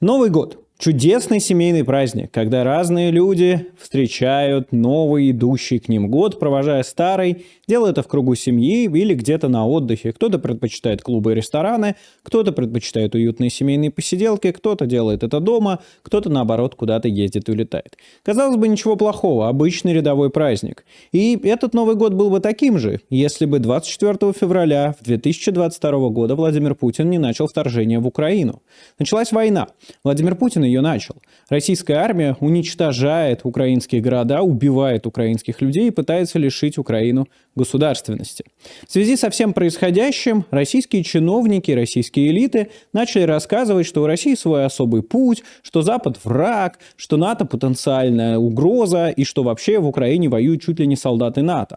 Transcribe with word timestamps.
Новый 0.00 0.30
год 0.30 0.67
Чудесный 0.78 1.40
семейный 1.40 1.82
праздник, 1.82 2.30
когда 2.30 2.62
разные 2.62 3.10
люди 3.10 3.66
встречают 3.80 4.70
новый 4.70 5.32
идущий 5.32 5.80
к 5.80 5.88
ним 5.88 6.08
год, 6.08 6.38
провожая 6.38 6.84
старый, 6.84 7.46
делают 7.66 7.98
это 7.98 8.04
в 8.04 8.08
кругу 8.08 8.36
семьи 8.36 8.84
или 8.84 9.14
где-то 9.14 9.48
на 9.48 9.66
отдыхе. 9.66 10.12
Кто-то 10.12 10.38
предпочитает 10.38 11.02
клубы 11.02 11.32
и 11.32 11.34
рестораны, 11.34 11.96
кто-то 12.22 12.52
предпочитает 12.52 13.16
уютные 13.16 13.50
семейные 13.50 13.90
посиделки, 13.90 14.52
кто-то 14.52 14.86
делает 14.86 15.24
это 15.24 15.40
дома, 15.40 15.80
кто-то 16.02 16.30
наоборот 16.30 16.76
куда-то 16.76 17.08
ездит 17.08 17.48
и 17.48 17.52
улетает. 17.52 17.96
Казалось 18.22 18.56
бы, 18.56 18.68
ничего 18.68 18.94
плохого, 18.94 19.48
обычный 19.48 19.94
рядовой 19.94 20.30
праздник. 20.30 20.84
И 21.10 21.36
этот 21.42 21.74
Новый 21.74 21.96
год 21.96 22.14
был 22.14 22.30
бы 22.30 22.38
таким 22.38 22.78
же, 22.78 23.00
если 23.10 23.46
бы 23.46 23.58
24 23.58 24.32
февраля 24.32 24.94
2022 25.00 26.08
года 26.10 26.36
Владимир 26.36 26.76
Путин 26.76 27.10
не 27.10 27.18
начал 27.18 27.48
вторжение 27.48 27.98
в 27.98 28.06
Украину. 28.06 28.62
Началась 29.00 29.32
война. 29.32 29.66
Владимир 30.04 30.36
Путин 30.36 30.67
ее 30.68 30.80
начал. 30.80 31.16
Российская 31.48 31.94
армия 31.94 32.36
уничтожает 32.40 33.40
украинские 33.42 34.00
города, 34.00 34.42
убивает 34.42 35.06
украинских 35.06 35.60
людей 35.60 35.88
и 35.88 35.90
пытается 35.90 36.38
лишить 36.38 36.78
Украину 36.78 37.26
государственности. 37.54 38.44
В 38.86 38.92
связи 38.92 39.16
со 39.16 39.30
всем 39.30 39.52
происходящим 39.52 40.44
российские 40.50 41.02
чиновники, 41.02 41.72
российские 41.72 42.30
элиты 42.30 42.68
начали 42.92 43.22
рассказывать, 43.22 43.86
что 43.86 44.02
у 44.02 44.06
России 44.06 44.34
свой 44.34 44.64
особый 44.64 45.02
путь, 45.02 45.42
что 45.62 45.82
Запад 45.82 46.18
враг, 46.24 46.78
что 46.96 47.16
НАТО 47.16 47.44
потенциальная 47.44 48.38
угроза 48.38 49.08
и 49.08 49.24
что 49.24 49.42
вообще 49.42 49.78
в 49.78 49.86
Украине 49.86 50.28
воюют 50.28 50.62
чуть 50.62 50.78
ли 50.78 50.86
не 50.86 50.96
солдаты 50.96 51.42
НАТО. 51.42 51.76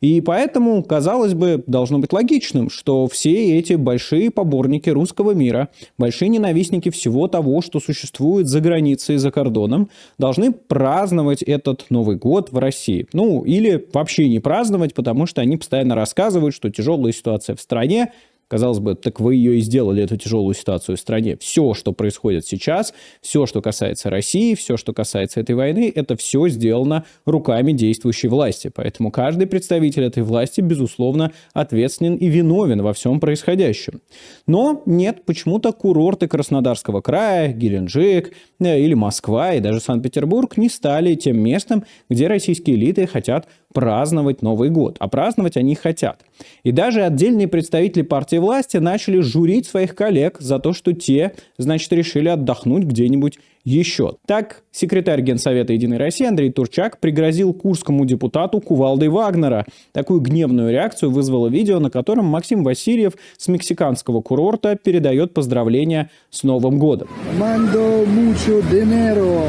И 0.00 0.20
поэтому, 0.20 0.82
казалось 0.82 1.34
бы, 1.34 1.62
должно 1.66 1.98
быть 1.98 2.12
логичным, 2.12 2.70
что 2.70 3.06
все 3.06 3.58
эти 3.58 3.74
большие 3.74 4.30
поборники 4.30 4.88
русского 4.88 5.32
мира, 5.32 5.68
большие 5.98 6.28
ненавистники 6.28 6.90
всего 6.90 7.28
того, 7.28 7.60
что 7.60 7.80
существует 7.80 8.08
за 8.36 8.60
границей 8.60 9.16
за 9.16 9.30
кордоном, 9.30 9.88
должны 10.18 10.52
праздновать 10.52 11.42
этот 11.42 11.86
Новый 11.90 12.16
год 12.16 12.52
в 12.52 12.58
России. 12.58 13.06
Ну, 13.12 13.42
или 13.44 13.86
вообще 13.92 14.28
не 14.28 14.40
праздновать, 14.40 14.94
потому 14.94 15.26
что 15.26 15.40
они 15.40 15.56
постоянно 15.56 15.94
рассказывают, 15.94 16.54
что 16.54 16.70
тяжелая 16.70 17.12
ситуация 17.12 17.56
в 17.56 17.60
стране, 17.60 18.12
Казалось 18.48 18.78
бы, 18.78 18.94
так 18.94 19.20
вы 19.20 19.34
ее 19.34 19.58
и 19.58 19.60
сделали, 19.60 20.02
эту 20.02 20.16
тяжелую 20.16 20.54
ситуацию 20.54 20.96
в 20.96 21.00
стране. 21.00 21.36
Все, 21.38 21.74
что 21.74 21.92
происходит 21.92 22.46
сейчас, 22.46 22.94
все, 23.20 23.44
что 23.44 23.60
касается 23.60 24.08
России, 24.08 24.54
все, 24.54 24.78
что 24.78 24.94
касается 24.94 25.40
этой 25.40 25.54
войны, 25.54 25.92
это 25.94 26.16
все 26.16 26.48
сделано 26.48 27.04
руками 27.26 27.72
действующей 27.72 28.30
власти. 28.30 28.70
Поэтому 28.74 29.10
каждый 29.10 29.46
представитель 29.46 30.04
этой 30.04 30.22
власти, 30.22 30.62
безусловно, 30.62 31.32
ответственен 31.52 32.16
и 32.16 32.26
виновен 32.26 32.82
во 32.82 32.94
всем 32.94 33.20
происходящем. 33.20 34.00
Но 34.46 34.82
нет, 34.86 35.24
почему-то 35.26 35.72
курорты 35.72 36.26
Краснодарского 36.26 37.02
края, 37.02 37.52
Геленджик 37.52 38.32
э, 38.60 38.80
или 38.80 38.94
Москва 38.94 39.52
и 39.54 39.60
даже 39.60 39.80
Санкт-Петербург 39.80 40.56
не 40.56 40.70
стали 40.70 41.14
тем 41.14 41.38
местом, 41.38 41.84
где 42.08 42.26
российские 42.26 42.76
элиты 42.76 43.06
хотят 43.06 43.46
праздновать 43.72 44.42
Новый 44.42 44.70
год. 44.70 44.96
А 44.98 45.08
праздновать 45.08 45.56
они 45.56 45.74
хотят. 45.74 46.24
И 46.62 46.72
даже 46.72 47.02
отдельные 47.02 47.48
представители 47.48 48.02
партии 48.02 48.36
власти 48.36 48.78
начали 48.78 49.20
журить 49.20 49.66
своих 49.66 49.94
коллег 49.94 50.38
за 50.40 50.58
то, 50.58 50.72
что 50.72 50.92
те, 50.92 51.32
значит, 51.58 51.92
решили 51.92 52.28
отдохнуть 52.28 52.84
где-нибудь 52.84 53.38
еще. 53.68 54.16
Так, 54.26 54.62
секретарь 54.72 55.20
Генсовета 55.20 55.72
«Единой 55.72 55.98
России» 55.98 56.26
Андрей 56.26 56.50
Турчак 56.50 56.98
пригрозил 57.00 57.52
курскому 57.52 58.04
депутату 58.04 58.60
кувалдой 58.60 59.08
Вагнера. 59.08 59.66
Такую 59.92 60.20
гневную 60.20 60.72
реакцию 60.72 61.10
вызвало 61.10 61.48
видео, 61.48 61.78
на 61.78 61.90
котором 61.90 62.24
Максим 62.24 62.64
Васильев 62.64 63.12
с 63.36 63.48
мексиканского 63.48 64.22
курорта 64.22 64.76
передает 64.76 65.34
поздравления 65.34 66.10
с 66.30 66.42
Новым 66.42 66.78
годом. 66.78 67.08
Mando 67.38 68.06
mucho 68.06 68.62
dinero 68.70 69.42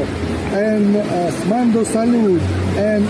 en, 0.54 1.02
mando 1.48 1.84
salud 1.84 2.40
en. 2.78 3.02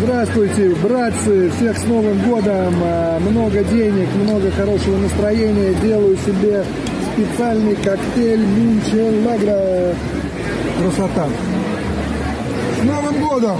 Здравствуйте, 0.00 0.74
братцы! 0.82 1.50
Всех 1.50 1.78
с 1.78 1.84
Новым 1.84 2.18
годом! 2.28 2.74
Много 3.30 3.64
денег, 3.64 4.08
много 4.22 4.50
хорошего 4.50 4.98
настроения. 4.98 5.74
Делаю 5.82 6.16
себе 6.18 6.64
специальный 7.14 7.76
коктейль 7.76 8.40
Мюнчен 8.40 9.24
Красота! 10.78 11.28
С 12.80 12.84
Новым 12.84 13.28
годом! 13.28 13.58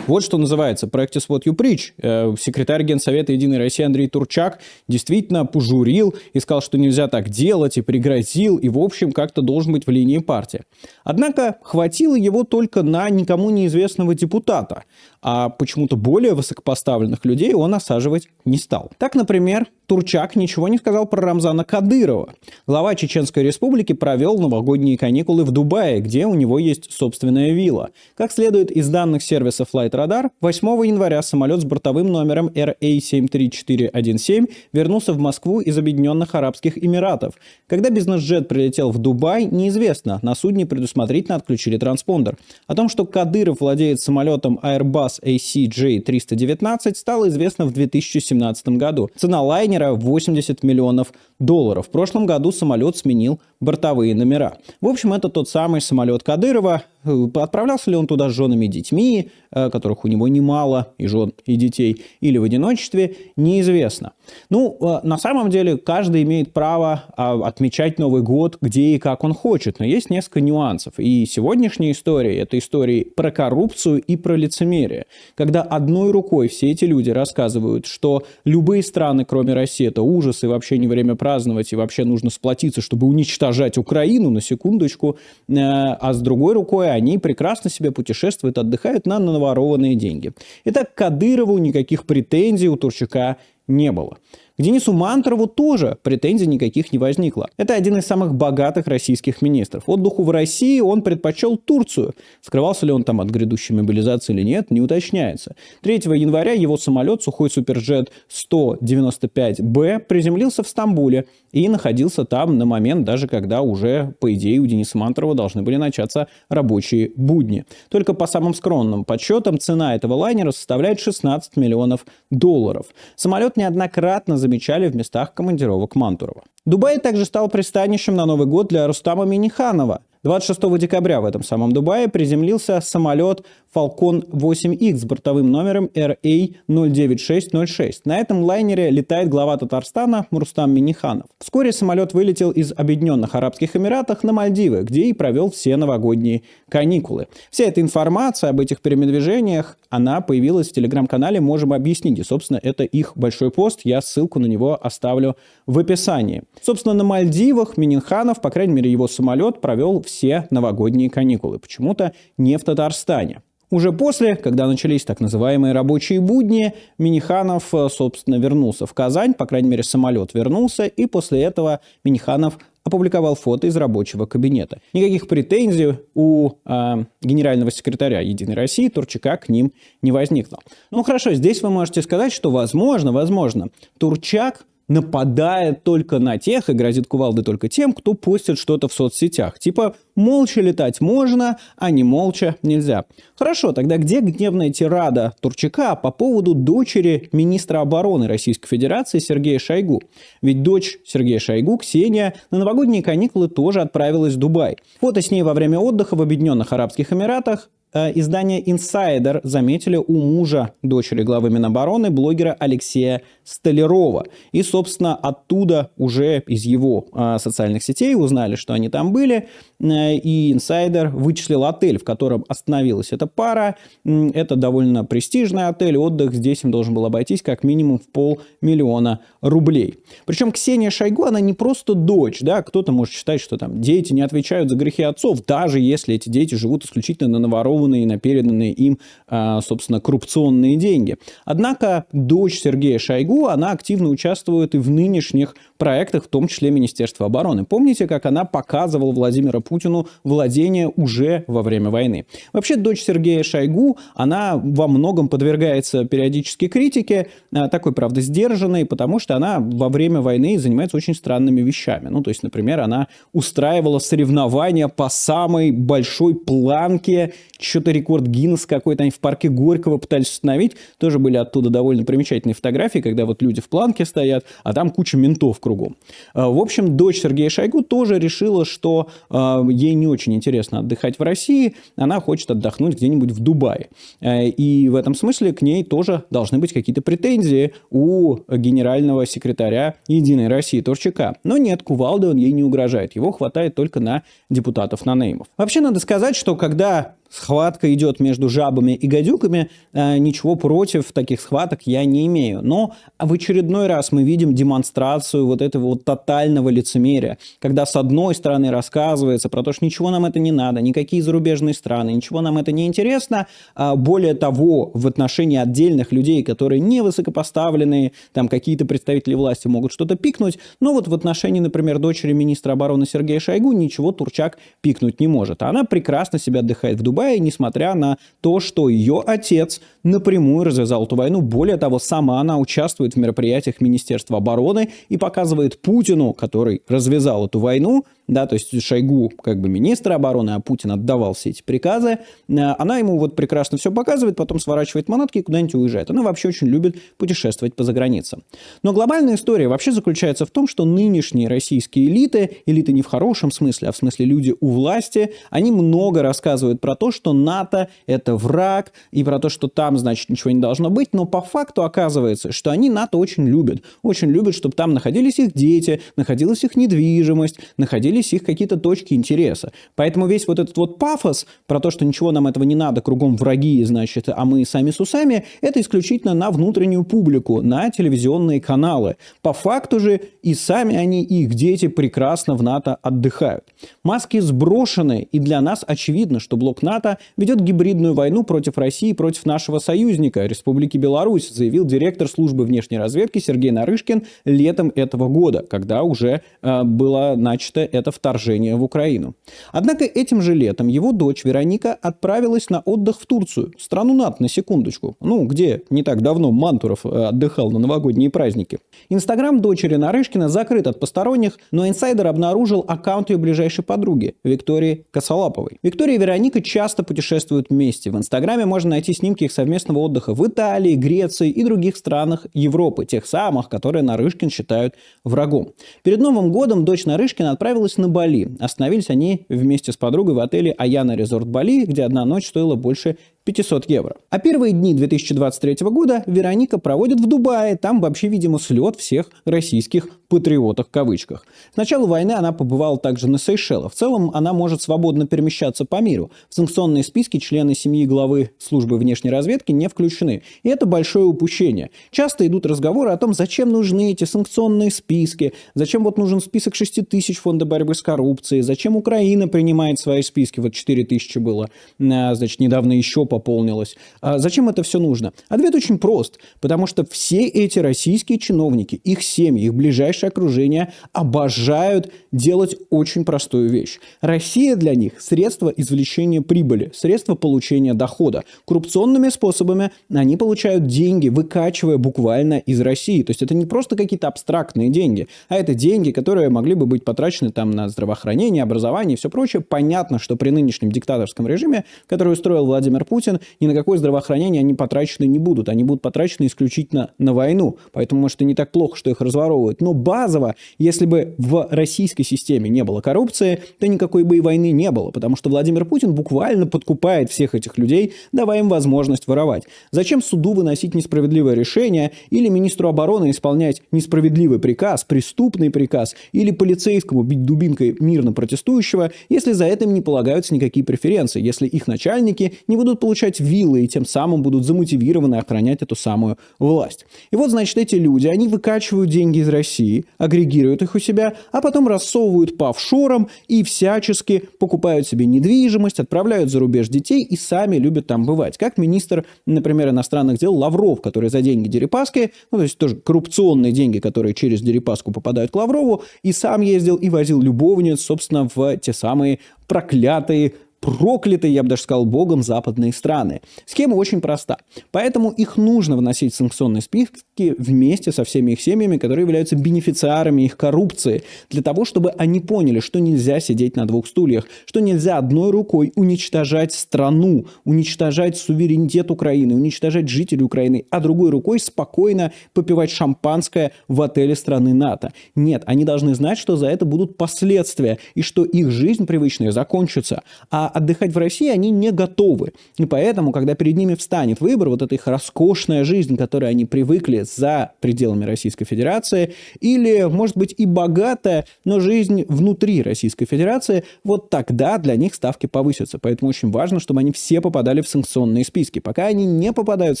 Вот 0.08 0.24
что 0.24 0.38
называется 0.38 0.88
practice 0.88 1.28
what 1.28 1.42
you 1.44 1.54
preach. 1.54 1.92
Э, 2.02 2.34
секретарь 2.36 2.82
Генсовета 2.82 3.32
Единой 3.32 3.58
России 3.58 3.84
Андрей 3.84 4.08
Турчак 4.08 4.58
действительно 4.88 5.46
пожурил 5.46 6.16
и 6.32 6.40
сказал, 6.40 6.62
что 6.62 6.78
нельзя 6.78 7.06
так 7.06 7.28
делать, 7.28 7.78
и 7.78 7.80
пригрозил, 7.80 8.56
и 8.56 8.68
в 8.68 8.78
общем 8.78 9.12
как-то 9.12 9.40
должен 9.40 9.72
быть 9.72 9.86
в 9.86 9.90
линии 9.90 10.18
партии. 10.18 10.62
Однако 11.04 11.58
хватило 11.62 12.16
его 12.16 12.42
только 12.42 12.82
на 12.82 13.08
никому 13.08 13.50
неизвестного 13.50 14.16
депутата, 14.16 14.82
а 15.22 15.48
почему-то 15.48 15.94
более 15.94 16.34
высокопоставленных 16.34 17.24
людей 17.24 17.54
он 17.54 17.72
осаживать 17.72 18.26
не 18.44 18.56
стал. 18.56 18.90
Так, 18.98 19.14
например, 19.14 19.68
Турчак 19.90 20.36
ничего 20.36 20.68
не 20.68 20.78
сказал 20.78 21.04
про 21.04 21.20
Рамзана 21.20 21.64
Кадырова. 21.64 22.34
Глава 22.68 22.94
Чеченской 22.94 23.42
республики 23.42 23.92
провел 23.92 24.38
новогодние 24.38 24.96
каникулы 24.96 25.42
в 25.42 25.50
Дубае, 25.50 26.00
где 26.00 26.26
у 26.26 26.34
него 26.34 26.60
есть 26.60 26.92
собственная 26.92 27.50
вилла. 27.50 27.90
Как 28.14 28.30
следует 28.30 28.70
из 28.70 28.88
данных 28.88 29.20
сервиса 29.20 29.64
Flight 29.64 29.90
Radar, 29.90 30.30
8 30.40 30.86
января 30.86 31.20
самолет 31.22 31.62
с 31.62 31.64
бортовым 31.64 32.06
номером 32.06 32.50
RA73417 32.50 34.48
вернулся 34.72 35.12
в 35.12 35.18
Москву 35.18 35.58
из 35.60 35.76
Объединенных 35.76 36.36
Арабских 36.36 36.78
Эмиратов. 36.78 37.34
Когда 37.66 37.90
бизнес-джет 37.90 38.46
прилетел 38.46 38.92
в 38.92 38.98
Дубай, 38.98 39.46
неизвестно. 39.46 40.20
На 40.22 40.36
судне 40.36 40.66
предусмотрительно 40.66 41.34
отключили 41.34 41.78
транспондер. 41.78 42.38
О 42.68 42.76
том, 42.76 42.88
что 42.88 43.06
Кадыров 43.06 43.58
владеет 43.58 44.00
самолетом 44.00 44.60
Airbus 44.62 45.20
ACJ319, 45.20 46.94
стало 46.94 47.26
известно 47.26 47.64
в 47.64 47.72
2017 47.72 48.68
году. 48.68 49.10
Цена 49.16 49.42
лайнера 49.42 49.79
лайнера 49.80 49.92
80 49.94 50.62
миллионов 50.62 51.12
долларов. 51.38 51.86
В 51.86 51.90
прошлом 51.90 52.26
году 52.26 52.52
самолет 52.52 52.96
сменил 52.96 53.40
бортовые 53.60 54.14
номера. 54.14 54.58
В 54.80 54.88
общем, 54.88 55.12
это 55.12 55.28
тот 55.28 55.48
самый 55.48 55.80
самолет 55.80 56.22
Кадырова. 56.22 56.82
Э, 57.04 57.26
отправлялся 57.34 57.90
ли 57.90 57.96
он 57.96 58.06
туда 58.06 58.28
с 58.28 58.32
женами 58.32 58.66
и 58.66 58.68
детьми, 58.68 59.30
э, 59.52 59.70
которых 59.70 60.04
у 60.04 60.08
него 60.08 60.28
немало, 60.28 60.92
и 60.98 61.06
жен, 61.06 61.32
и 61.46 61.56
детей, 61.56 62.04
или 62.20 62.36
в 62.36 62.42
одиночестве, 62.42 63.16
неизвестно. 63.36 64.12
Ну, 64.50 64.76
э, 64.80 65.00
на 65.06 65.16
самом 65.16 65.48
деле, 65.48 65.78
каждый 65.78 66.22
имеет 66.24 66.52
право 66.52 67.04
а, 67.16 67.40
отмечать 67.46 67.98
Новый 67.98 68.22
год, 68.22 68.58
где 68.60 68.94
и 68.94 68.98
как 68.98 69.24
он 69.24 69.32
хочет, 69.32 69.78
но 69.78 69.86
есть 69.86 70.10
несколько 70.10 70.40
нюансов. 70.40 70.94
И 70.98 71.24
сегодняшняя 71.26 71.92
история– 71.92 72.38
это 72.40 72.58
истории 72.58 73.04
про 73.04 73.30
коррупцию 73.30 74.02
и 74.02 74.16
про 74.16 74.34
лицемерие. 74.34 75.06
Когда 75.34 75.62
одной 75.62 76.10
рукой 76.10 76.48
все 76.48 76.70
эти 76.70 76.84
люди 76.84 77.10
рассказывают, 77.10 77.86
что 77.86 78.24
любые 78.44 78.82
страны, 78.82 79.24
кроме 79.24 79.54
России, 79.54 79.86
это 79.86 80.02
ужас, 80.02 80.42
и 80.44 80.46
вообще 80.46 80.78
не 80.78 80.86
время 80.86 81.14
праздновать, 81.14 81.72
и 81.72 81.76
вообще 81.76 82.04
нужно 82.04 82.30
сплотиться, 82.30 82.80
чтобы 82.80 83.06
уничтожать 83.06 83.78
Украину, 83.78 84.30
на 84.30 84.40
секундочку, 84.40 85.16
а 85.48 86.12
с 86.12 86.20
другой 86.20 86.54
рукой 86.54 86.89
они 86.90 87.18
прекрасно 87.18 87.70
себе 87.70 87.90
путешествуют, 87.90 88.58
отдыхают 88.58 89.06
на 89.06 89.18
наворованные 89.18 89.94
деньги. 89.94 90.32
Итак, 90.64 90.94
Кадырову 90.94 91.58
никаких 91.58 92.06
претензий 92.06 92.68
у 92.68 92.76
Турчака 92.76 93.36
не 93.70 93.92
было. 93.92 94.18
К 94.58 94.62
Денису 94.62 94.92
Мантрову 94.92 95.46
тоже 95.46 95.96
претензий 96.02 96.46
никаких 96.46 96.92
не 96.92 96.98
возникло. 96.98 97.48
Это 97.56 97.74
один 97.74 97.96
из 97.96 98.04
самых 98.04 98.34
богатых 98.34 98.88
российских 98.88 99.40
министров. 99.40 99.84
Отдыху 99.86 100.22
в 100.22 100.30
России 100.30 100.80
он 100.80 101.00
предпочел 101.00 101.56
Турцию. 101.56 102.12
Скрывался 102.42 102.84
ли 102.84 102.92
он 102.92 103.04
там 103.04 103.22
от 103.22 103.30
грядущей 103.30 103.74
мобилизации 103.74 104.34
или 104.34 104.42
нет, 104.42 104.70
не 104.70 104.82
уточняется. 104.82 105.56
3 105.80 105.94
января 106.14 106.52
его 106.52 106.76
самолет, 106.76 107.22
сухой 107.22 107.48
суперджет 107.48 108.12
195Б, 108.28 110.00
приземлился 110.00 110.62
в 110.62 110.68
Стамбуле 110.68 111.24
и 111.52 111.66
находился 111.66 112.26
там 112.26 112.58
на 112.58 112.66
момент, 112.66 113.06
даже 113.06 113.28
когда 113.28 113.62
уже, 113.62 114.14
по 114.20 114.30
идее, 114.34 114.58
у 114.58 114.66
Дениса 114.66 114.98
Мантрова 114.98 115.34
должны 115.34 115.62
были 115.62 115.76
начаться 115.76 116.28
рабочие 116.50 117.12
будни. 117.16 117.64
Только 117.88 118.12
по 118.12 118.26
самым 118.26 118.52
скромным 118.52 119.06
подсчетам 119.06 119.58
цена 119.58 119.94
этого 119.94 120.12
лайнера 120.14 120.50
составляет 120.50 121.00
16 121.00 121.56
миллионов 121.56 122.04
долларов. 122.30 122.88
Самолет 123.16 123.56
неоднократно 123.60 124.36
замечали 124.36 124.88
в 124.88 124.96
местах 124.96 125.34
командировок 125.34 125.96
Мантурова. 125.96 126.42
Дубай 126.66 126.98
также 126.98 127.24
стал 127.24 127.48
пристанищем 127.48 128.16
на 128.16 128.26
Новый 128.26 128.46
год 128.46 128.68
для 128.68 128.86
Рустама 128.86 129.24
Миниханова. 129.24 130.00
26 130.22 130.78
декабря 130.78 131.22
в 131.22 131.24
этом 131.24 131.42
самом 131.42 131.72
Дубае 131.72 132.06
приземлился 132.06 132.82
самолет 132.82 133.42
Falcon 133.74 134.28
8X 134.28 134.98
с 134.98 135.06
бортовым 135.06 135.50
номером 135.50 135.88
RA09606. 135.94 138.02
На 138.04 138.18
этом 138.18 138.42
лайнере 138.42 138.90
летает 138.90 139.30
глава 139.30 139.56
Татарстана 139.56 140.26
Мурстам 140.30 140.72
Миниханов. 140.72 141.24
Вскоре 141.38 141.72
самолет 141.72 142.12
вылетел 142.12 142.50
из 142.50 142.74
Объединенных 142.76 143.34
Арабских 143.34 143.74
Эмиратах 143.76 144.22
на 144.22 144.34
Мальдивы, 144.34 144.82
где 144.82 145.04
и 145.04 145.14
провел 145.14 145.50
все 145.50 145.76
новогодние 145.76 146.42
каникулы. 146.68 147.28
Вся 147.50 147.64
эта 147.64 147.80
информация 147.80 148.50
об 148.50 148.60
этих 148.60 148.82
перемещениях, 148.82 149.78
она 149.88 150.20
появилась 150.20 150.68
в 150.68 150.72
телеграм-канале 150.72 151.40
«Можем 151.40 151.72
объяснить». 151.72 152.18
И, 152.18 152.24
собственно, 152.24 152.60
это 152.62 152.84
их 152.84 153.12
большой 153.16 153.50
пост. 153.50 153.80
Я 153.84 154.02
ссылку 154.02 154.38
на 154.38 154.44
него 154.46 154.78
оставлю 154.80 155.36
в 155.66 155.78
описании. 155.78 156.42
Собственно, 156.60 156.94
на 156.94 157.04
Мальдивах 157.04 157.78
Миниханов, 157.78 158.42
по 158.42 158.50
крайней 158.50 158.74
мере, 158.74 158.90
его 158.90 159.08
самолет 159.08 159.62
провел 159.62 160.04
все 160.10 160.46
новогодние 160.50 161.08
каникулы. 161.08 161.58
Почему-то 161.58 162.12
не 162.36 162.56
в 162.56 162.64
Татарстане. 162.64 163.42
Уже 163.70 163.92
после, 163.92 164.34
когда 164.34 164.66
начались 164.66 165.04
так 165.04 165.20
называемые 165.20 165.72
рабочие 165.72 166.20
будни, 166.20 166.74
Миниханов, 166.98 167.72
э, 167.72 167.88
собственно, 167.88 168.34
вернулся 168.34 168.84
в 168.84 168.94
Казань, 168.94 169.32
по 169.32 169.46
крайней 169.46 169.68
мере, 169.68 169.84
самолет 169.84 170.34
вернулся, 170.34 170.86
и 170.86 171.06
после 171.06 171.42
этого 171.42 171.78
Миниханов 172.02 172.58
опубликовал 172.82 173.36
фото 173.36 173.68
из 173.68 173.76
рабочего 173.76 174.26
кабинета. 174.26 174.80
Никаких 174.92 175.28
претензий 175.28 175.94
у 176.14 176.50
э, 176.64 177.04
генерального 177.22 177.70
секретаря 177.70 178.20
Единой 178.20 178.54
России 178.54 178.88
Турчака 178.88 179.36
к 179.36 179.48
ним 179.48 179.72
не 180.02 180.10
возникло. 180.10 180.58
Ну 180.90 181.04
хорошо, 181.04 181.32
здесь 181.34 181.62
вы 181.62 181.70
можете 181.70 182.02
сказать, 182.02 182.32
что 182.32 182.50
возможно, 182.50 183.12
возможно, 183.12 183.68
Турчак 183.98 184.64
нападает 184.90 185.84
только 185.84 186.18
на 186.18 186.36
тех 186.36 186.68
и 186.68 186.72
грозит 186.72 187.06
кувалдой 187.06 187.44
только 187.44 187.68
тем, 187.68 187.92
кто 187.92 188.14
постит 188.14 188.58
что-то 188.58 188.88
в 188.88 188.92
соцсетях. 188.92 189.58
Типа, 189.58 189.94
молча 190.16 190.60
летать 190.60 191.00
можно, 191.00 191.58
а 191.76 191.92
не 191.92 192.02
молча 192.02 192.56
нельзя. 192.62 193.04
Хорошо, 193.36 193.72
тогда 193.72 193.98
где 193.98 194.20
гневная 194.20 194.70
тирада 194.70 195.32
Турчака 195.40 195.94
по 195.94 196.10
поводу 196.10 196.54
дочери 196.54 197.28
министра 197.32 197.80
обороны 197.80 198.26
Российской 198.26 198.66
Федерации 198.66 199.20
Сергея 199.20 199.60
Шойгу? 199.60 200.02
Ведь 200.42 200.64
дочь 200.64 200.98
Сергея 201.06 201.38
Шойгу, 201.38 201.78
Ксения, 201.78 202.34
на 202.50 202.58
новогодние 202.58 203.04
каникулы 203.04 203.48
тоже 203.48 203.82
отправилась 203.82 204.34
в 204.34 204.38
Дубай. 204.38 204.76
Фото 205.00 205.22
с 205.22 205.30
ней 205.30 205.42
во 205.42 205.54
время 205.54 205.78
отдыха 205.78 206.16
в 206.16 206.22
Объединенных 206.22 206.72
Арабских 206.72 207.12
Эмиратах 207.12 207.70
издание 207.92 208.62
Insider 208.62 209.40
заметили 209.42 209.96
у 209.96 210.12
мужа 210.12 210.74
дочери 210.82 211.22
главы 211.22 211.50
Минобороны, 211.50 212.10
блогера 212.10 212.56
Алексея 212.58 213.22
Столярова. 213.44 214.26
И, 214.52 214.62
собственно, 214.62 215.16
оттуда 215.16 215.90
уже 215.96 216.42
из 216.46 216.64
его 216.64 217.06
э, 217.12 217.38
социальных 217.40 217.82
сетей 217.82 218.14
узнали, 218.14 218.54
что 218.54 218.74
они 218.74 218.88
там 218.88 219.12
были. 219.12 219.48
Э, 219.80 220.14
и 220.14 220.52
Insider 220.54 221.08
вычислил 221.08 221.64
отель, 221.64 221.98
в 221.98 222.04
котором 222.04 222.44
остановилась 222.48 223.12
эта 223.12 223.26
пара. 223.26 223.76
Это 224.04 224.54
довольно 224.56 225.04
престижный 225.04 225.66
отель. 225.66 225.96
Отдых 225.96 226.32
здесь 226.34 226.62
им 226.62 226.70
должен 226.70 226.94
был 226.94 227.06
обойтись 227.06 227.42
как 227.42 227.64
минимум 227.64 227.98
в 227.98 228.08
полмиллиона 228.08 229.20
рублей. 229.40 229.98
Причем 230.26 230.52
Ксения 230.52 230.90
Шойгу, 230.90 231.24
она 231.24 231.40
не 231.40 231.52
просто 231.52 231.94
дочь. 231.94 232.40
Да? 232.40 232.62
Кто-то 232.62 232.92
может 232.92 233.14
считать, 233.14 233.40
что 233.40 233.56
там 233.56 233.80
дети 233.80 234.12
не 234.12 234.22
отвечают 234.22 234.68
за 234.70 234.76
грехи 234.76 235.02
отцов, 235.02 235.44
даже 235.44 235.80
если 235.80 236.14
эти 236.14 236.28
дети 236.28 236.54
живут 236.54 236.84
исключительно 236.84 237.30
на 237.30 237.38
наворованных 237.40 237.79
наворованные, 237.80 238.06
на 238.06 238.18
переданные 238.18 238.72
им, 238.72 238.98
а, 239.28 239.60
собственно, 239.60 240.00
коррупционные 240.00 240.76
деньги. 240.76 241.16
Однако 241.44 242.06
дочь 242.12 242.60
Сергея 242.60 242.98
Шойгу, 242.98 243.46
она 243.46 243.72
активно 243.72 244.08
участвует 244.08 244.74
и 244.74 244.78
в 244.78 244.90
нынешних 244.90 245.54
проектах, 245.80 246.24
в 246.24 246.28
том 246.28 246.46
числе 246.46 246.70
Министерства 246.70 247.26
обороны. 247.26 247.64
Помните, 247.64 248.06
как 248.06 248.26
она 248.26 248.44
показывала 248.44 249.10
Владимиру 249.10 249.60
Путину 249.60 250.06
владение 250.22 250.92
уже 250.94 251.42
во 251.48 251.62
время 251.62 251.90
войны? 251.90 252.26
Вообще, 252.52 252.76
дочь 252.76 253.02
Сергея 253.02 253.42
Шойгу, 253.42 253.98
она 254.14 254.60
во 254.62 254.86
многом 254.86 255.28
подвергается 255.28 256.04
периодически 256.04 256.68
критике, 256.68 257.28
а, 257.52 257.68
такой, 257.68 257.92
правда, 257.92 258.20
сдержанной, 258.20 258.84
потому 258.84 259.18
что 259.18 259.34
она 259.34 259.58
во 259.58 259.88
время 259.88 260.20
войны 260.20 260.58
занимается 260.58 260.96
очень 260.96 261.14
странными 261.14 261.62
вещами. 261.62 262.08
Ну, 262.08 262.22
то 262.22 262.28
есть, 262.28 262.42
например, 262.42 262.80
она 262.80 263.08
устраивала 263.32 263.98
соревнования 263.98 264.86
по 264.88 265.08
самой 265.08 265.70
большой 265.70 266.34
планке 266.34 267.32
что-то 267.58 267.90
рекорд 267.90 268.26
Гиннес 268.26 268.66
какой-то, 268.66 269.02
они 269.02 269.10
в 269.10 269.18
парке 269.18 269.48
Горького 269.48 269.98
пытались 269.98 270.30
установить, 270.30 270.72
тоже 270.98 271.18
были 271.18 271.36
оттуда 271.36 271.70
довольно 271.70 272.04
примечательные 272.04 272.54
фотографии, 272.54 273.00
когда 273.00 273.24
вот 273.24 273.42
люди 273.42 273.60
в 273.60 273.68
планке 273.68 274.04
стоят, 274.04 274.44
а 274.62 274.72
там 274.72 274.90
куча 274.90 275.16
ментов 275.16 275.60
кругом. 275.70 275.96
А, 276.34 276.48
в 276.48 276.58
общем, 276.58 276.96
дочь 276.96 277.20
Сергея 277.20 277.48
Шойгу 277.48 277.82
тоже 277.82 278.18
решила, 278.18 278.64
что 278.64 279.08
а, 279.28 279.64
ей 279.68 279.94
не 279.94 280.08
очень 280.08 280.34
интересно 280.34 280.80
отдыхать 280.80 281.18
в 281.18 281.22
России, 281.22 281.76
она 281.96 282.20
хочет 282.20 282.50
отдохнуть 282.50 282.96
где-нибудь 282.96 283.30
в 283.30 283.38
Дубае. 283.40 283.88
А, 284.20 284.42
и 284.42 284.88
в 284.88 284.96
этом 284.96 285.14
смысле 285.14 285.52
к 285.52 285.62
ней 285.62 285.84
тоже 285.84 286.24
должны 286.30 286.58
быть 286.58 286.72
какие-то 286.72 287.02
претензии 287.02 287.72
у 287.90 288.38
генерального 288.48 289.26
секретаря 289.26 289.94
Единой 290.08 290.48
России 290.48 290.80
Торчака. 290.80 291.36
Но 291.44 291.56
нет, 291.56 291.84
кувалды 291.84 292.28
он 292.28 292.36
ей 292.36 292.52
не 292.52 292.64
угрожает. 292.64 293.14
Его 293.14 293.30
хватает 293.30 293.74
только 293.76 294.00
на 294.00 294.24
депутатов 294.48 295.06
на 295.06 295.14
неймов. 295.14 295.46
Вообще 295.56 295.80
надо 295.80 296.00
сказать, 296.00 296.34
что 296.34 296.56
когда 296.56 297.14
схватка 297.30 297.92
идет 297.94 298.20
между 298.20 298.48
жабами 298.48 298.92
и 298.92 299.06
гадюками, 299.06 299.70
э, 299.92 300.18
ничего 300.18 300.56
против 300.56 301.12
таких 301.12 301.40
схваток 301.40 301.80
я 301.84 302.04
не 302.04 302.26
имею. 302.26 302.60
Но 302.62 302.92
в 303.18 303.32
очередной 303.32 303.86
раз 303.86 304.12
мы 304.12 304.24
видим 304.24 304.54
демонстрацию 304.54 305.46
вот 305.46 305.62
этого 305.62 305.86
вот 305.86 306.04
тотального 306.04 306.68
лицемерия, 306.68 307.38
когда 307.60 307.86
с 307.86 307.96
одной 307.96 308.34
стороны 308.34 308.70
рассказывается 308.70 309.48
про 309.48 309.62
то, 309.62 309.72
что 309.72 309.84
ничего 309.84 310.10
нам 310.10 310.26
это 310.26 310.38
не 310.40 310.52
надо, 310.52 310.80
никакие 310.80 311.22
зарубежные 311.22 311.74
страны, 311.74 312.10
ничего 312.10 312.40
нам 312.40 312.58
это 312.58 312.72
не 312.72 312.86
интересно. 312.86 313.46
А 313.74 313.94
более 313.94 314.34
того, 314.34 314.90
в 314.92 315.06
отношении 315.06 315.56
отдельных 315.56 316.12
людей, 316.12 316.42
которые 316.42 316.80
не 316.80 317.00
высокопоставленные, 317.00 318.12
там 318.32 318.48
какие-то 318.48 318.84
представители 318.84 319.34
власти 319.34 319.68
могут 319.68 319.92
что-то 319.92 320.16
пикнуть, 320.16 320.58
но 320.80 320.92
вот 320.92 321.06
в 321.06 321.14
отношении, 321.14 321.60
например, 321.60 321.98
дочери 321.98 322.32
министра 322.32 322.72
обороны 322.72 323.06
Сергея 323.06 323.38
Шойгу 323.38 323.72
ничего 323.72 324.12
Турчак 324.12 324.58
пикнуть 324.80 325.20
не 325.20 325.28
может. 325.28 325.62
Она 325.62 325.84
прекрасно 325.84 326.38
себя 326.38 326.60
отдыхает 326.60 326.98
в 326.98 327.02
Дубае, 327.02 327.19
Дубае, 327.20 327.38
несмотря 327.38 327.94
на 327.94 328.16
то, 328.40 328.60
что 328.60 328.88
ее 328.88 329.22
отец 329.26 329.80
напрямую 330.02 330.64
развязал 330.64 331.04
эту 331.04 331.16
войну. 331.16 331.42
Более 331.42 331.76
того, 331.76 331.98
сама 331.98 332.40
она 332.40 332.58
участвует 332.58 333.14
в 333.14 333.16
мероприятиях 333.18 333.80
Министерства 333.80 334.38
обороны 334.38 334.88
и 335.10 335.18
показывает 335.18 335.82
Путину, 335.82 336.32
который 336.32 336.80
развязал 336.88 337.46
эту 337.46 337.58
войну, 337.60 338.06
да, 338.30 338.46
то 338.46 338.54
есть 338.54 338.80
Шойгу 338.80 339.30
как 339.42 339.60
бы 339.60 339.68
министр 339.68 340.12
обороны, 340.12 340.50
а 340.50 340.60
Путин 340.60 340.92
отдавал 340.92 341.34
все 341.34 341.50
эти 341.50 341.62
приказы, 341.62 342.18
э, 342.48 342.54
она 342.78 342.98
ему 342.98 343.18
вот 343.18 343.34
прекрасно 343.34 343.76
все 343.76 343.90
показывает, 343.90 344.36
потом 344.36 344.60
сворачивает 344.60 345.08
манатки 345.08 345.38
и 345.38 345.42
куда-нибудь 345.42 345.74
уезжает. 345.74 346.10
Она 346.10 346.22
вообще 346.22 346.48
очень 346.48 346.68
любит 346.68 346.96
путешествовать 347.18 347.74
по 347.74 347.82
заграницам. 347.82 348.44
Но 348.84 348.92
глобальная 348.92 349.34
история 349.34 349.66
вообще 349.66 349.90
заключается 349.90 350.46
в 350.46 350.50
том, 350.50 350.68
что 350.68 350.84
нынешние 350.84 351.48
российские 351.48 352.06
элиты, 352.06 352.58
элиты 352.66 352.92
не 352.92 353.02
в 353.02 353.06
хорошем 353.06 353.50
смысле, 353.50 353.88
а 353.88 353.92
в 353.92 353.96
смысле 353.96 354.26
люди 354.26 354.54
у 354.60 354.68
власти, 354.68 355.32
они 355.50 355.72
много 355.72 356.22
рассказывают 356.22 356.80
про 356.80 356.94
то, 356.94 357.10
что 357.10 357.32
НАТО– 357.32 357.88
это 358.06 358.36
враг, 358.36 358.92
и 359.10 359.24
про 359.24 359.40
то, 359.40 359.48
что 359.48 359.66
там, 359.66 359.98
значит, 359.98 360.28
ничего 360.28 360.52
не 360.52 360.60
должно 360.60 360.88
быть, 360.88 361.08
но 361.12 361.24
по 361.24 361.40
факту 361.40 361.82
оказывается, 361.82 362.52
что 362.52 362.70
они 362.70 362.90
НАТО 362.90 363.18
очень 363.18 363.46
любят. 363.48 363.82
Очень 364.02 364.30
любят, 364.30 364.54
чтобы 364.54 364.76
там 364.76 364.94
находились 364.94 365.40
их 365.40 365.52
дети, 365.52 366.00
находилась 366.14 366.62
их 366.62 366.76
недвижимость, 366.76 367.58
находились 367.76 368.19
находились 368.20 368.32
их 368.32 368.44
какие-то 368.44 368.76
точки 368.76 369.14
интереса. 369.14 369.72
Поэтому 369.96 370.26
весь 370.26 370.46
вот 370.46 370.58
этот 370.58 370.76
вот 370.76 370.98
пафос 370.98 371.46
про 371.66 371.80
то, 371.80 371.90
что 371.90 372.04
ничего 372.04 372.32
нам 372.32 372.46
этого 372.46 372.64
не 372.64 372.74
надо, 372.74 373.00
кругом 373.00 373.36
враги, 373.36 373.84
значит, 373.84 374.28
а 374.28 374.44
мы 374.44 374.64
сами 374.64 374.90
с 374.90 375.00
усами, 375.00 375.44
это 375.62 375.80
исключительно 375.80 376.34
на 376.34 376.50
внутреннюю 376.50 377.04
публику, 377.04 377.62
на 377.62 377.90
телевизионные 377.90 378.60
каналы. 378.60 379.16
По 379.42 379.52
факту 379.52 380.00
же 380.00 380.20
и 380.42 380.54
сами 380.54 380.96
они, 380.96 381.22
и 381.22 381.44
их 381.44 381.54
дети 381.54 381.88
прекрасно 381.88 382.54
в 382.54 382.62
НАТО 382.62 382.96
отдыхают. 383.02 383.64
Маски 384.04 384.40
сброшены, 384.40 385.26
и 385.32 385.38
для 385.38 385.60
нас 385.60 385.84
очевидно, 385.86 386.40
что 386.40 386.56
блок 386.56 386.82
НАТО 386.82 387.18
ведет 387.36 387.60
гибридную 387.60 388.14
войну 388.14 388.44
против 388.44 388.78
России, 388.78 389.12
против 389.12 389.46
нашего 389.46 389.78
союзника, 389.78 390.46
Республики 390.46 390.98
Беларусь, 390.98 391.50
заявил 391.50 391.84
директор 391.84 392.28
службы 392.28 392.64
внешней 392.64 392.98
разведки 392.98 393.38
Сергей 393.38 393.70
Нарышкин 393.70 394.22
летом 394.44 394.92
этого 394.94 395.28
года, 395.28 395.64
когда 395.68 396.02
уже 396.02 396.40
э, 396.62 396.82
было 396.84 397.34
начато 397.36 397.80
это 397.80 398.09
это 398.10 398.12
вторжение 398.12 398.76
в 398.76 398.82
Украину. 398.82 399.34
Однако 399.72 400.04
этим 400.04 400.42
же 400.42 400.54
летом 400.54 400.88
его 400.88 401.12
дочь 401.12 401.44
Вероника 401.44 401.94
отправилась 401.94 402.70
на 402.70 402.80
отдых 402.80 403.20
в 403.20 403.26
Турцию, 403.26 403.72
страну 403.78 404.14
НАТО, 404.14 404.36
на 404.40 404.48
секундочку, 404.48 405.16
ну, 405.20 405.44
где 405.44 405.82
не 405.90 406.02
так 406.02 406.22
давно 406.22 406.50
Мантуров 406.50 407.00
э, 407.04 407.08
отдыхал 407.08 407.70
на 407.70 407.78
новогодние 407.78 408.30
праздники. 408.30 408.78
Инстаграм 409.08 409.60
дочери 409.60 409.96
Нарышкина 409.96 410.48
закрыт 410.48 410.86
от 410.86 411.00
посторонних, 411.00 411.58
но 411.70 411.88
инсайдер 411.88 412.26
обнаружил 412.26 412.84
аккаунт 412.86 413.30
ее 413.30 413.38
ближайшей 413.38 413.84
подруги, 413.84 414.34
Виктории 414.44 415.06
Косолаповой. 415.10 415.78
Виктория 415.82 416.16
и 416.16 416.18
Вероника 416.18 416.60
часто 416.60 417.02
путешествуют 417.02 417.66
вместе. 417.70 418.10
В 418.10 418.16
Инстаграме 418.16 418.66
можно 418.66 418.90
найти 418.90 419.12
снимки 419.14 419.44
их 419.44 419.52
совместного 419.52 420.00
отдыха 420.00 420.34
в 420.34 420.46
Италии, 420.46 420.94
Греции 420.94 421.50
и 421.50 421.64
других 421.64 421.96
странах 421.96 422.46
Европы, 422.52 423.04
тех 423.04 423.26
самых, 423.26 423.68
которые 423.68 424.02
Нарышкин 424.02 424.50
считают 424.50 424.94
врагом. 425.24 425.72
Перед 426.02 426.20
Новым 426.20 426.52
годом 426.52 426.84
дочь 426.84 427.04
Нарышкина 427.04 427.52
отправилась 427.52 427.89
случилось 427.90 427.98
на 427.98 428.08
Бали. 428.08 428.56
Остановились 428.58 429.10
они 429.10 429.46
вместе 429.48 429.92
с 429.92 429.96
подругой 429.96 430.34
в 430.34 430.40
отеле 430.40 430.72
Аяна 430.72 431.16
Резорт 431.16 431.46
Бали, 431.46 431.84
где 431.84 432.04
одна 432.04 432.24
ночь 432.24 432.46
стоила 432.46 432.76
больше 432.76 433.16
500 433.44 433.88
евро. 433.88 434.16
А 434.28 434.38
первые 434.38 434.72
дни 434.72 434.94
2023 434.94 435.76
года 435.88 436.22
Вероника 436.26 436.78
проводит 436.78 437.20
в 437.20 437.26
Дубае. 437.26 437.76
Там 437.76 438.00
вообще, 438.00 438.28
видимо, 438.28 438.58
слет 438.58 438.96
всех 438.96 439.30
российских 439.44 440.08
патриотов 440.28 440.86
в 440.86 440.90
кавычках. 440.90 441.44
С 441.74 441.76
начала 441.76 442.06
войны 442.06 442.32
она 442.32 442.52
побывала 442.52 442.98
также 442.98 443.28
на 443.28 443.38
Сейшелах. 443.38 443.92
В 443.92 443.96
целом 443.96 444.30
она 444.32 444.52
может 444.52 444.80
свободно 444.80 445.26
перемещаться 445.26 445.84
по 445.84 446.00
миру. 446.00 446.30
В 446.48 446.54
санкционные 446.54 447.02
списки 447.02 447.38
члены 447.38 447.74
семьи 447.74 448.06
главы 448.06 448.50
службы 448.58 448.96
внешней 448.96 449.30
разведки 449.30 449.72
не 449.72 449.88
включены. 449.88 450.42
И 450.62 450.68
это 450.68 450.86
большое 450.86 451.24
упущение. 451.24 451.90
Часто 452.10 452.46
идут 452.46 452.66
разговоры 452.66 453.10
о 453.10 453.16
том, 453.16 453.34
зачем 453.34 453.70
нужны 453.70 454.12
эти 454.12 454.24
санкционные 454.24 454.90
списки, 454.90 455.52
зачем 455.74 456.04
вот 456.04 456.16
нужен 456.16 456.40
список 456.40 456.74
6 456.74 457.08
тысяч 457.08 457.38
фонда 457.38 457.64
борьбы 457.64 457.94
с 457.94 458.02
коррупцией, 458.02 458.62
зачем 458.62 458.96
Украина 458.96 459.48
принимает 459.48 459.98
свои 459.98 460.22
списки, 460.22 460.60
вот 460.60 460.74
4 460.74 461.04
тысячи 461.04 461.38
было, 461.38 461.70
а, 462.00 462.34
значит, 462.34 462.60
недавно 462.60 462.92
еще 462.92 463.26
пополнилось. 463.30 463.96
А 464.20 464.38
зачем 464.38 464.68
это 464.68 464.82
все 464.82 464.98
нужно? 464.98 465.32
Ответ 465.48 465.74
очень 465.74 465.98
прост. 465.98 466.38
Потому 466.60 466.86
что 466.86 467.06
все 467.06 467.46
эти 467.46 467.78
российские 467.78 468.38
чиновники, 468.38 468.96
их 468.96 469.22
семьи, 469.22 469.64
их 469.64 469.74
ближайшие 469.74 470.28
окружение 470.28 470.92
обожают 471.14 472.12
делать 472.32 472.76
очень 472.90 473.24
простую 473.24 473.70
вещь. 473.70 473.98
Россия 474.20 474.76
для 474.76 474.94
них– 474.94 475.12
средство 475.20 475.68
извлечения 475.68 476.42
прибыли, 476.42 476.90
средство 476.94 477.36
получения 477.36 477.94
дохода. 477.94 478.44
Коррупционными 478.66 479.28
способами 479.30 479.92
они 480.12 480.36
получают 480.36 480.86
деньги, 480.86 481.28
выкачивая 481.28 481.96
буквально 481.96 482.58
из 482.58 482.80
России. 482.80 483.22
То 483.22 483.30
есть 483.30 483.42
это 483.42 483.54
не 483.54 483.66
просто 483.66 483.96
какие-то 483.96 484.28
абстрактные 484.28 484.90
деньги, 484.90 485.28
а 485.48 485.56
это 485.56 485.74
деньги, 485.74 486.10
которые 486.10 486.48
могли 486.48 486.74
бы 486.74 486.86
быть 486.86 487.04
потрачены 487.04 487.52
там 487.52 487.70
на 487.70 487.88
здравоохранение, 487.88 488.62
образование 488.62 489.14
и 489.14 489.16
все 489.16 489.30
прочее. 489.30 489.62
Понятно, 489.62 490.18
что 490.18 490.36
при 490.36 490.50
нынешнем 490.50 490.90
диктаторском 490.90 491.46
режиме, 491.46 491.84
который 492.08 492.32
устроил 492.32 492.66
Владимир 492.66 493.04
Путин, 493.04 493.19
Путин, 493.20 493.38
ни 493.60 493.66
на 493.66 493.74
какое 493.74 493.98
здравоохранение 493.98 494.60
они 494.60 494.72
потрачены 494.72 495.26
не 495.26 495.38
будут. 495.38 495.68
Они 495.68 495.84
будут 495.84 496.00
потрачены 496.00 496.46
исключительно 496.46 497.10
на 497.18 497.34
войну. 497.34 497.76
Поэтому, 497.92 498.22
может, 498.22 498.40
и 498.40 498.46
не 498.46 498.54
так 498.54 498.72
плохо, 498.72 498.96
что 498.96 499.10
их 499.10 499.20
разворовывают. 499.20 499.82
Но 499.82 499.92
базово, 499.92 500.54
если 500.78 501.04
бы 501.04 501.34
в 501.36 501.68
российской 501.70 502.22
системе 502.22 502.70
не 502.70 502.82
было 502.82 503.02
коррупции, 503.02 503.60
то 503.78 503.86
никакой 503.86 504.24
бы 504.24 504.38
и 504.38 504.40
войны 504.40 504.70
не 504.70 504.90
было. 504.90 505.10
Потому 505.10 505.36
что 505.36 505.50
Владимир 505.50 505.84
Путин 505.84 506.14
буквально 506.14 506.66
подкупает 506.66 507.30
всех 507.30 507.54
этих 507.54 507.76
людей, 507.76 508.14
давая 508.32 508.60
им 508.60 508.70
возможность 508.70 509.26
воровать. 509.26 509.64
Зачем 509.90 510.22
суду 510.22 510.54
выносить 510.54 510.94
несправедливое 510.94 511.52
решение 511.52 512.12
или 512.30 512.48
министру 512.48 512.88
обороны 512.88 513.30
исполнять 513.32 513.82
несправедливый 513.92 514.58
приказ, 514.58 515.04
преступный 515.04 515.68
приказ 515.68 516.14
или 516.32 516.52
полицейскому 516.52 517.22
бить 517.22 517.44
дубинкой 517.44 517.96
мирно 518.00 518.32
протестующего, 518.32 519.12
если 519.28 519.52
за 519.52 519.66
это 519.66 519.84
им 519.84 519.92
не 519.92 520.00
полагаются 520.00 520.54
никакие 520.54 520.84
преференции, 520.86 521.42
если 521.42 521.66
их 521.66 521.86
начальники 521.86 522.54
не 522.66 522.76
будут 522.76 523.00
получать 523.00 523.09
получать 523.10 523.40
виллы 523.40 523.82
и 523.82 523.88
тем 523.88 524.06
самым 524.06 524.40
будут 524.40 524.64
замотивированы 524.64 525.34
охранять 525.34 525.82
эту 525.82 525.96
самую 525.96 526.38
власть. 526.60 527.06
И 527.32 527.36
вот, 527.36 527.50
значит, 527.50 527.76
эти 527.76 527.96
люди, 527.96 528.28
они 528.28 528.46
выкачивают 528.46 529.10
деньги 529.10 529.40
из 529.40 529.48
России, 529.48 530.04
агрегируют 530.16 530.80
их 530.82 530.94
у 530.94 531.00
себя, 531.00 531.34
а 531.50 531.60
потом 531.60 531.88
рассовывают 531.88 532.56
по 532.56 532.68
офшорам 532.68 533.28
и 533.48 533.64
всячески 533.64 534.44
покупают 534.60 535.08
себе 535.08 535.26
недвижимость, 535.26 535.98
отправляют 535.98 536.50
за 536.50 536.60
рубеж 536.60 536.88
детей 536.88 537.24
и 537.24 537.36
сами 537.36 537.78
любят 537.78 538.06
там 538.06 538.24
бывать. 538.24 538.56
Как 538.56 538.78
министр, 538.78 539.24
например, 539.44 539.88
иностранных 539.88 540.38
дел 540.38 540.54
Лавров, 540.54 541.02
который 541.02 541.30
за 541.30 541.42
деньги 541.42 541.66
Дерипаски, 541.66 542.30
ну, 542.52 542.58
то 542.58 542.62
есть 542.62 542.78
тоже 542.78 542.94
коррупционные 542.94 543.72
деньги, 543.72 543.98
которые 543.98 544.34
через 544.34 544.60
Дерипаску 544.60 545.10
попадают 545.10 545.50
к 545.50 545.56
Лаврову, 545.56 546.04
и 546.22 546.30
сам 546.30 546.60
ездил 546.60 546.94
и 546.94 547.10
возил 547.10 547.42
любовниц, 547.42 548.02
собственно, 548.02 548.48
в 548.54 548.76
те 548.76 548.92
самые 548.92 549.40
проклятые 549.66 550.54
проклятые, 550.80 551.52
я 551.52 551.62
бы 551.62 551.68
даже 551.68 551.82
сказал, 551.82 552.06
богом 552.06 552.42
западные 552.42 552.92
страны. 552.92 553.42
Схема 553.66 553.94
очень 553.94 554.20
проста. 554.20 554.58
Поэтому 554.90 555.30
их 555.30 555.56
нужно 555.56 555.96
вносить 555.96 556.32
в 556.32 556.36
санкционные 556.36 556.80
списки 556.82 557.54
вместе 557.58 558.12
со 558.12 558.24
всеми 558.24 558.52
их 558.52 558.60
семьями, 558.60 558.96
которые 558.96 559.24
являются 559.24 559.56
бенефициарами 559.56 560.42
их 560.42 560.56
коррупции, 560.56 561.22
для 561.50 561.62
того, 561.62 561.84
чтобы 561.84 562.10
они 562.10 562.40
поняли, 562.40 562.80
что 562.80 562.98
нельзя 562.98 563.40
сидеть 563.40 563.76
на 563.76 563.86
двух 563.86 564.06
стульях, 564.06 564.46
что 564.64 564.80
нельзя 564.80 565.18
одной 565.18 565.50
рукой 565.50 565.92
уничтожать 565.96 566.72
страну, 566.72 567.46
уничтожать 567.64 568.36
суверенитет 568.36 569.10
Украины, 569.10 569.54
уничтожать 569.54 570.08
жителей 570.08 570.44
Украины, 570.44 570.86
а 570.90 571.00
другой 571.00 571.30
рукой 571.30 571.60
спокойно 571.60 572.32
попивать 572.54 572.90
шампанское 572.90 573.72
в 573.88 574.00
отеле 574.02 574.34
страны 574.34 574.72
НАТО. 574.72 575.12
Нет, 575.34 575.62
они 575.66 575.84
должны 575.84 576.14
знать, 576.14 576.38
что 576.38 576.56
за 576.56 576.68
это 576.68 576.84
будут 576.84 577.16
последствия, 577.16 577.98
и 578.14 578.22
что 578.22 578.44
их 578.44 578.70
жизнь 578.70 579.06
привычная 579.06 579.52
закончится. 579.52 580.22
А 580.50 580.69
отдыхать 580.72 581.12
в 581.12 581.18
России 581.18 581.48
они 581.48 581.70
не 581.70 581.90
готовы. 581.90 582.52
И 582.78 582.86
поэтому, 582.86 583.32
когда 583.32 583.54
перед 583.54 583.76
ними 583.76 583.94
встанет 583.94 584.40
выбор, 584.40 584.68
вот 584.68 584.82
эта 584.82 584.94
их 584.94 585.06
роскошная 585.06 585.84
жизнь, 585.84 586.16
к 586.16 586.18
которой 586.18 586.50
они 586.50 586.64
привыкли 586.64 587.22
за 587.22 587.72
пределами 587.80 588.24
Российской 588.24 588.64
Федерации, 588.64 589.34
или, 589.60 590.02
может 590.04 590.36
быть, 590.36 590.54
и 590.56 590.66
богатая, 590.66 591.44
но 591.64 591.80
жизнь 591.80 592.24
внутри 592.28 592.82
Российской 592.82 593.26
Федерации, 593.26 593.84
вот 594.04 594.30
тогда 594.30 594.78
для 594.78 594.96
них 594.96 595.14
ставки 595.14 595.46
повысятся. 595.46 595.98
Поэтому 595.98 596.30
очень 596.30 596.50
важно, 596.50 596.80
чтобы 596.80 597.00
они 597.00 597.12
все 597.12 597.40
попадали 597.40 597.80
в 597.80 597.88
санкционные 597.88 598.44
списки. 598.44 598.78
Пока 598.78 599.06
они 599.06 599.26
не 599.26 599.52
попадают 599.52 599.98
в 599.98 600.00